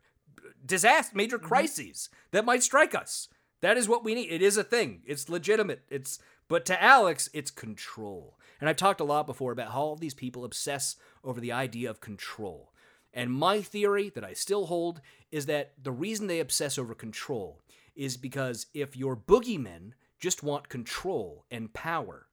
[0.66, 1.46] disaster, major mm-hmm.
[1.46, 3.28] crises that might strike us.
[3.60, 4.32] That is what we need.
[4.32, 5.02] It is a thing.
[5.06, 5.82] It's legitimate.
[5.88, 8.36] It's but to Alex, it's control.
[8.60, 11.88] And I've talked a lot before about how all these people obsess over the idea
[11.88, 12.72] of control.
[13.14, 15.00] And my theory that I still hold
[15.30, 17.60] is that the reason they obsess over control
[17.94, 22.26] is because if your boogeymen just want control and power,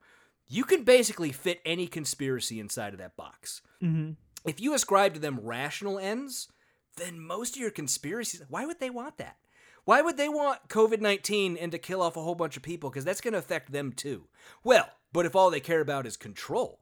[0.48, 3.62] you can basically fit any conspiracy inside of that box.
[3.82, 4.12] Mm-hmm.
[4.46, 6.50] If you ascribe to them rational ends,
[6.98, 9.38] then most of your conspiracies, why would they want that?
[9.86, 12.90] Why would they want COVID 19 and to kill off a whole bunch of people?
[12.90, 14.28] Because that's going to affect them too.
[14.64, 16.82] Well, but if all they care about is control,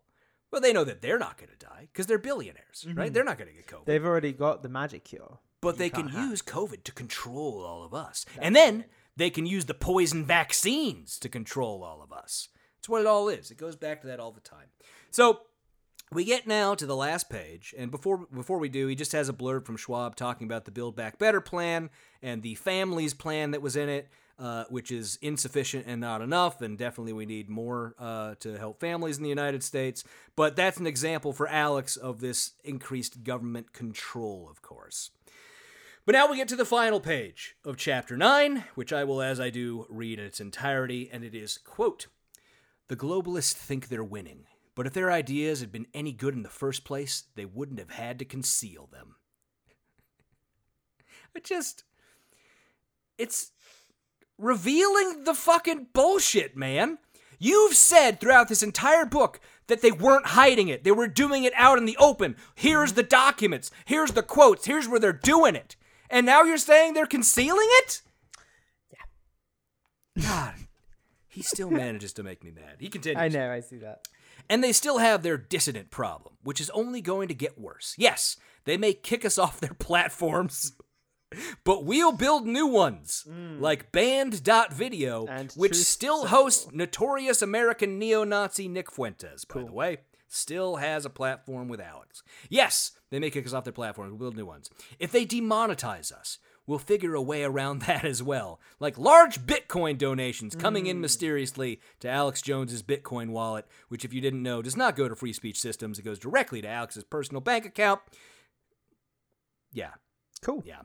[0.52, 3.12] well, they know that they're not going to die because they're billionaires, right?
[3.12, 3.14] Mhm.
[3.14, 3.86] They're not going to get COVID.
[3.86, 5.40] They've already got the magic cure.
[5.62, 6.30] But they can have.
[6.30, 8.26] use COVID to control all of us.
[8.40, 8.86] and then
[9.18, 12.50] they can use the poison vaccines to control all of us.
[12.80, 13.52] It's what it all is.
[13.52, 14.68] It goes back to that all the time.
[15.12, 15.42] So
[16.12, 19.28] we get now to the last page, and before before we do, he just has
[19.28, 21.90] a blurb from Schwab talking about the Build Back Better plan
[22.22, 26.62] and the families plan that was in it, uh, which is insufficient and not enough,
[26.62, 30.04] and definitely we need more uh, to help families in the United States.
[30.36, 35.10] But that's an example for Alex of this increased government control, of course.
[36.06, 39.40] But now we get to the final page of chapter 9, which I will, as
[39.40, 42.08] I do, read in its entirety, and it is, quote,
[42.90, 44.46] The globalists think they're winning,
[44.76, 47.90] but if their ideas had been any good in the first place, they wouldn't have
[47.90, 49.16] had to conceal them.
[51.34, 51.84] It just
[53.18, 53.52] it's
[54.38, 56.98] revealing the fucking bullshit, man.
[57.40, 60.84] You've said throughout this entire book that they weren't hiding it.
[60.84, 62.36] They were doing it out in the open.
[62.54, 63.72] Here's the documents.
[63.86, 64.66] Here's the quotes.
[64.66, 65.76] Here's where they're doing it.
[66.10, 68.02] And now you're saying they're concealing it?
[68.92, 70.24] Yeah.
[70.24, 70.54] God.
[71.28, 72.78] He still manages to make me mad.
[72.80, 73.22] He continues.
[73.22, 74.08] I know, I see that.
[74.50, 77.96] And they still have their dissident problem, which is only going to get worse.
[77.98, 80.74] Yes, they may kick us off their platforms,
[81.64, 83.60] but we'll build new ones, mm.
[83.60, 89.98] like Banned.video, And which still hosts notorious American neo Nazi Nick Fuentes, by the way.
[90.36, 92.22] Still has a platform with Alex.
[92.50, 94.70] Yes, they may kick us off their platforms, we'll build new ones.
[95.00, 98.60] If they demonetize us, we'll figure a way around that as well.
[98.78, 101.04] Like large Bitcoin donations coming in hmm.
[101.04, 105.16] mysteriously to Alex Jones's Bitcoin wallet, which, if you didn't know, does not go to
[105.16, 106.00] Free Speech Systems.
[106.00, 108.02] It goes directly to Alex's personal bank account.
[109.72, 109.92] Yeah,
[110.42, 110.64] Cool.
[110.66, 110.82] yeah,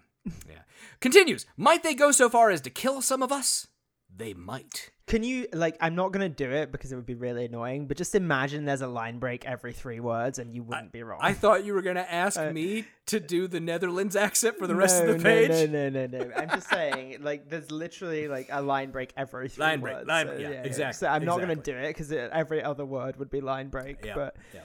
[0.49, 0.63] yeah.
[1.01, 1.45] Continues.
[1.57, 3.67] Might they go so far as to kill some of us?
[4.15, 4.91] They might.
[5.11, 5.77] Can you like?
[5.81, 7.87] I'm not gonna do it because it would be really annoying.
[7.89, 11.19] But just imagine there's a line break every three words, and you wouldn't be wrong.
[11.21, 14.69] I thought you were going to ask Uh, me to do the Netherlands accent for
[14.69, 15.51] the rest no, of the page.
[15.51, 16.31] No, no, no, no, no.
[16.37, 20.07] I'm just saying, like, there's literally like a line break every three Line break, words.
[20.09, 23.17] line- so, yeah, yeah, exactly, So I'm not gonna do it because every other word
[23.17, 24.05] would be line break.
[24.05, 24.61] Yeah, But yeah.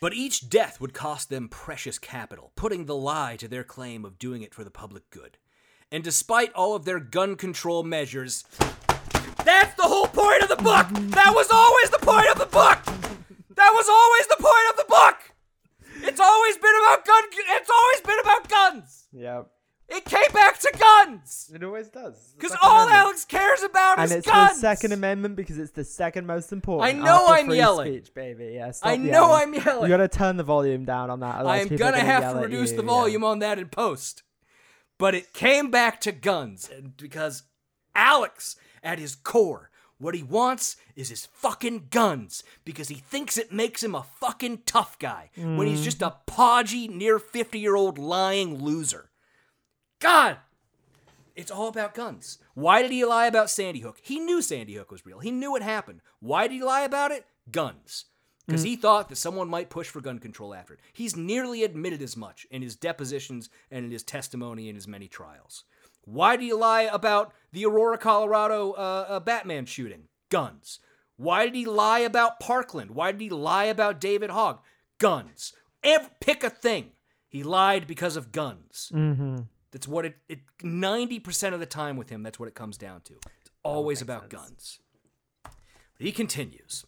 [0.00, 4.16] But each death would cost them precious capital, putting the lie to their claim of
[4.18, 5.38] doing it for the public good.
[5.90, 8.44] And despite all of their gun control measures,
[9.44, 10.86] that's the whole point of the book!
[11.12, 12.84] That was always the point of the book!
[13.56, 15.18] That was always the point of the book!
[16.04, 19.06] It's always been about gun it's always been about guns!
[19.12, 19.42] yeah,
[19.88, 21.50] It came back to guns!
[21.54, 22.34] it always does.
[22.36, 22.98] Because all Amendment.
[22.98, 24.54] Alex cares about and is it's guns!
[24.54, 26.96] the Second Amendment because it's the second most important.
[26.96, 27.92] I know I'm yelling.
[27.92, 28.52] Speech, baby.
[28.54, 29.42] Yeah, I know yelling.
[29.42, 29.82] I'm yelling.
[29.82, 31.46] You gotta turn the volume down on that.
[31.46, 32.88] I'm gonna gonna have to reduce you, the yeah.
[32.88, 34.22] volume on that in post.
[34.98, 37.44] But it came back to guns and because
[37.94, 43.52] Alex, at his core, what he wants is his fucking guns because he thinks it
[43.52, 47.98] makes him a fucking tough guy when he's just a podgy, near 50 year old
[47.98, 49.10] lying loser.
[50.00, 50.38] God!
[51.36, 52.38] It's all about guns.
[52.54, 53.98] Why did he lie about Sandy Hook?
[54.02, 55.20] He knew Sandy Hook was real.
[55.20, 56.00] He knew it happened.
[56.20, 57.24] Why did he lie about it?
[57.50, 58.06] Guns.
[58.46, 60.80] Because he thought that someone might push for gun control after it.
[60.92, 65.06] He's nearly admitted as much in his depositions and in his testimony in his many
[65.06, 65.64] trials.
[66.04, 70.04] Why did he lie about the Aurora, Colorado uh, uh, Batman shooting?
[70.30, 70.80] Guns.
[71.16, 72.92] Why did he lie about Parkland?
[72.92, 74.60] Why did he lie about David Hogg?
[74.98, 75.52] Guns.
[75.84, 76.92] Ev- pick a thing.
[77.28, 78.90] He lied because of guns.
[78.94, 79.40] Mm-hmm.
[79.70, 83.00] That's what it, it 90% of the time with him, that's what it comes down
[83.02, 83.14] to.
[83.14, 84.80] It's always about guns.
[85.42, 85.52] But
[86.06, 86.84] he continues.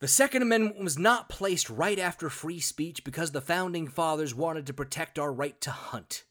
[0.00, 4.66] The Second Amendment was not placed right after free speech because the founding fathers wanted
[4.66, 6.24] to protect our right to hunt.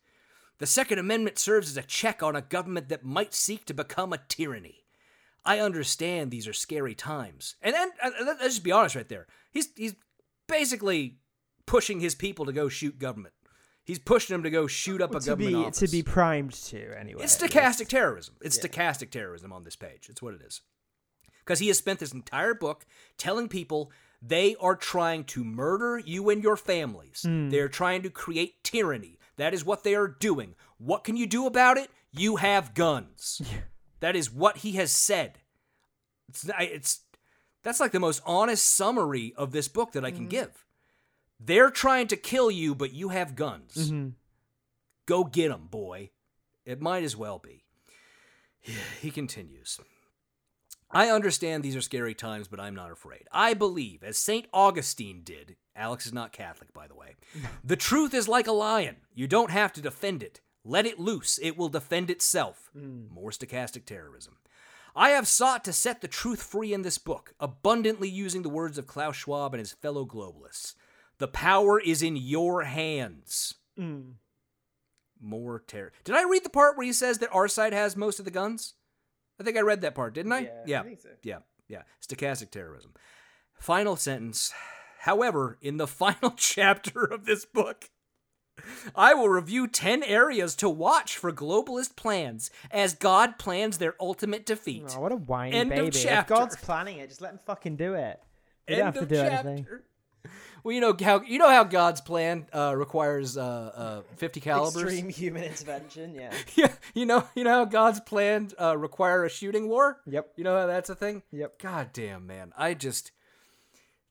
[0.60, 4.14] The Second Amendment serves as a check on a government that might seek to become
[4.14, 4.84] a tyranny.
[5.46, 7.56] I understand these are scary times.
[7.62, 9.26] And uh, let- let's just be honest right there.
[9.52, 9.96] He's, he's
[10.48, 11.18] basically
[11.66, 13.34] pushing his people to go shoot government.
[13.86, 15.80] He's pushing them to go shoot up a to government be office.
[15.80, 17.24] to be primed to anyway.
[17.24, 18.36] It's stochastic terrorism.
[18.42, 20.08] It's stochastic terrorism on this page.
[20.10, 20.62] It's what it is.
[21.40, 22.86] Because he has spent this entire book
[23.18, 23.92] telling people
[24.22, 27.22] they are trying to murder you and your families.
[27.50, 29.18] They're trying to create tyranny.
[29.40, 30.56] That is what they are doing.
[30.78, 31.90] What can you do about it?
[32.12, 33.42] You have guns.
[34.02, 35.40] That is what he has said.
[36.30, 37.02] It's, it's
[37.64, 40.30] that's like the most honest summary of this book that I can mm-hmm.
[40.30, 40.66] give.
[41.38, 43.74] They're trying to kill you, but you have guns.
[43.76, 44.12] Mm-hmm.
[45.06, 46.12] Go get them, boy.
[46.66, 47.66] It might as well be.
[49.02, 49.78] He continues.
[50.92, 53.28] I understand these are scary times, but I'm not afraid.
[53.32, 54.48] I believe, as St.
[54.52, 57.16] Augustine did, Alex is not Catholic, by the way,
[57.64, 58.98] the truth is like a lion.
[59.14, 60.42] You don't have to defend it.
[60.66, 62.70] Let it loose, it will defend itself.
[62.74, 63.08] Hmm.
[63.12, 64.38] More stochastic terrorism.
[64.96, 68.78] I have sought to set the truth free in this book, abundantly using the words
[68.78, 70.74] of Klaus Schwab and his fellow globalists.
[71.20, 73.56] The power is in your hands.
[73.78, 74.14] Hmm.
[75.22, 75.92] More terror.
[76.04, 78.32] Did I read the part where he says that our side has most of the
[78.32, 78.74] guns?
[79.40, 80.40] I think I read that part, didn't I?
[80.40, 80.84] Yeah, I yeah.
[80.84, 81.10] think so.
[81.24, 81.40] Yeah.
[81.68, 81.84] Yeah.
[82.06, 82.94] Stochastic terrorism.
[83.54, 84.54] Final sentence.
[85.02, 87.90] However, in the final chapter of this book,
[88.96, 94.46] I will review 10 areas to watch for globalist plans as God plans their ultimate
[94.46, 94.94] defeat.
[94.98, 95.98] Oh, what a whiny End of baby!
[95.98, 96.28] If.
[96.28, 98.20] God's planning it, just let him fucking do it.
[98.68, 99.50] You End don't have to of do chapter.
[99.50, 99.68] anything.
[100.64, 104.84] Well, you know how you know how God's plan uh, requires uh, uh, 50 calibers.
[104.84, 106.16] Extreme human intervention.
[106.16, 106.34] Yeah.
[106.56, 110.02] Yeah, you know, you know how God's plan uh, require a shooting war.
[110.08, 110.34] Yep.
[110.36, 111.24] You know how that's a thing.
[111.32, 111.60] Yep.
[111.60, 113.12] God damn, man, I just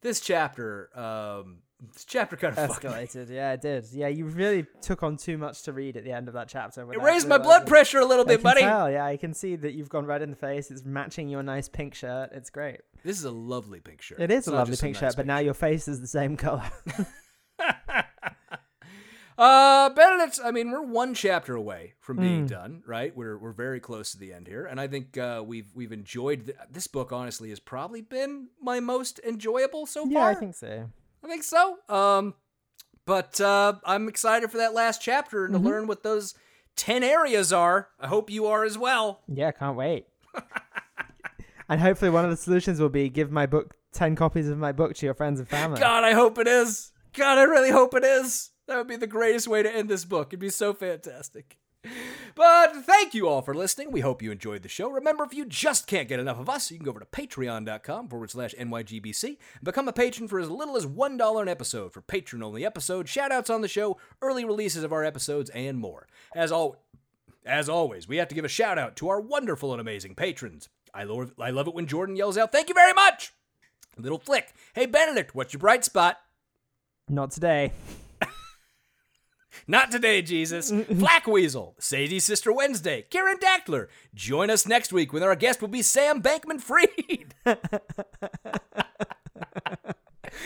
[0.00, 0.88] this chapter.
[0.98, 1.58] Um,
[1.92, 2.70] this chapter kind of.
[2.70, 3.30] Escalated.
[3.30, 3.86] Yeah, it did.
[3.92, 6.80] Yeah, you really took on too much to read at the end of that chapter.
[6.92, 8.62] It raised my blood pressure a little bit, buddy.
[8.62, 10.70] Tell, yeah, I can see that you've gone red in the face.
[10.70, 12.30] It's matching your nice pink shirt.
[12.32, 12.80] It's great.
[13.04, 14.20] This is a lovely pink shirt.
[14.20, 16.36] It is It's a lovely pink nice shirt, but now your face is the same
[16.36, 16.70] color.
[19.36, 22.50] Uh, Benedict, I mean, we're one chapter away from being Mm.
[22.50, 23.16] done, right?
[23.16, 26.46] We're we're very close to the end here, and I think uh, we've we've enjoyed
[26.46, 27.12] th- this book.
[27.12, 30.32] Honestly, has probably been my most enjoyable so yeah, far.
[30.32, 30.90] Yeah, I think so.
[31.22, 31.76] I think so.
[31.88, 32.34] Um,
[33.06, 35.58] but uh, I'm excited for that last chapter and Mhm.
[35.62, 36.34] to learn what those
[36.74, 37.90] ten areas are.
[38.00, 39.20] I hope you are as well.
[39.28, 40.08] Yeah, can't wait.
[41.68, 44.72] and hopefully, one of the solutions will be give my book ten copies of my
[44.72, 45.80] book to your friends and family.
[45.80, 46.92] God, I hope it is.
[47.12, 48.50] God, I really hope it is.
[48.66, 50.28] That would be the greatest way to end this book.
[50.28, 51.58] It'd be so fantastic.
[52.34, 53.90] But thank you all for listening.
[53.92, 54.90] We hope you enjoyed the show.
[54.90, 58.08] Remember, if you just can't get enough of us, you can go over to patreon.com
[58.08, 62.00] forward slash NYGBC and become a patron for as little as $1 an episode for
[62.00, 66.06] patron only episodes, shout outs on the show, early releases of our episodes, and more.
[66.34, 66.76] As, al-
[67.46, 70.68] as always, we have to give a shout out to our wonderful and amazing patrons.
[70.98, 73.32] I love, I love it when Jordan yells out, Thank you very much!
[73.96, 74.52] Little flick.
[74.74, 76.16] Hey, Benedict, what's your bright spot?
[77.08, 77.70] Not today.
[79.68, 80.70] Not today, Jesus.
[80.90, 83.86] Black Weasel, Sadie's Sister Wednesday, Karen Dackler.
[84.12, 87.34] Join us next week when our guest will be Sam Bankman Fried.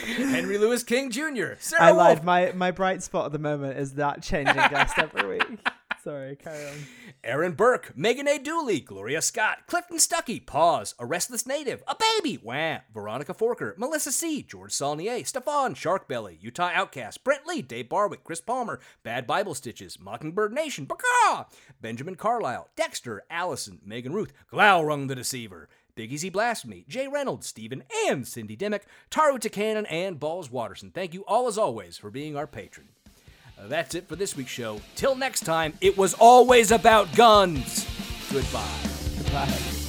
[0.07, 1.55] Henry Louis King Jr.
[1.61, 1.97] Sarah I Wolf.
[2.09, 2.25] lied.
[2.25, 5.59] My my bright spot at the moment is that changing guest every week.
[6.03, 6.75] Sorry, carry on.
[7.23, 8.37] Aaron Burke, Megan A.
[8.37, 14.11] Dooley, Gloria Scott, Clifton Stuckey, Pause, A Restless Native, A Baby, Wah, Veronica Forker, Melissa
[14.11, 19.55] C., George Saulnier, Stefan, Sharkbelly, Utah Outcast, Brent Lee, Dave Barwick, Chris Palmer, Bad Bible
[19.55, 21.47] Stitches, Mockingbird Nation, Baka,
[21.81, 27.85] Benjamin Carlisle, Dexter, Allison, Megan Ruth, Glaurung the Deceiver, Big Easy Blasphemy, Jay Reynolds, Stephen
[28.09, 30.91] and Cindy Dimmick, Taru Takanen, and Balls Watterson.
[30.91, 32.89] Thank you all as always for being our patron.
[33.69, 34.81] That's it for this week's show.
[34.97, 37.87] Till next time, it was always about guns.
[38.31, 38.79] Goodbye.
[39.19, 39.82] Goodbye.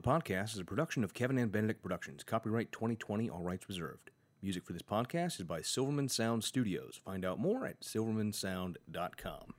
[0.00, 2.22] Club podcast is a production of Kevin and Benedict Productions.
[2.22, 4.10] Copyright 2020, all rights reserved.
[4.42, 6.98] Music for this podcast is by Silverman Sound Studios.
[7.04, 9.54] Find out more at silvermansound.com.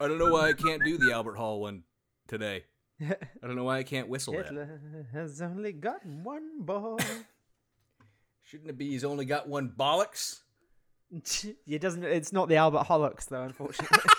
[0.00, 1.84] I don't know why I can't do the Albert Hall one
[2.26, 2.64] today.
[3.00, 5.06] I don't know why I can't whistle that.
[5.12, 6.98] Has only got one ball.
[8.42, 10.40] Shouldn't it be he's only got one bollocks?
[11.12, 12.04] It doesn't.
[12.04, 13.98] It's not the Albert Hollocks though, unfortunately.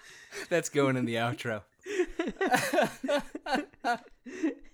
[0.48, 1.62] That's going in the outro.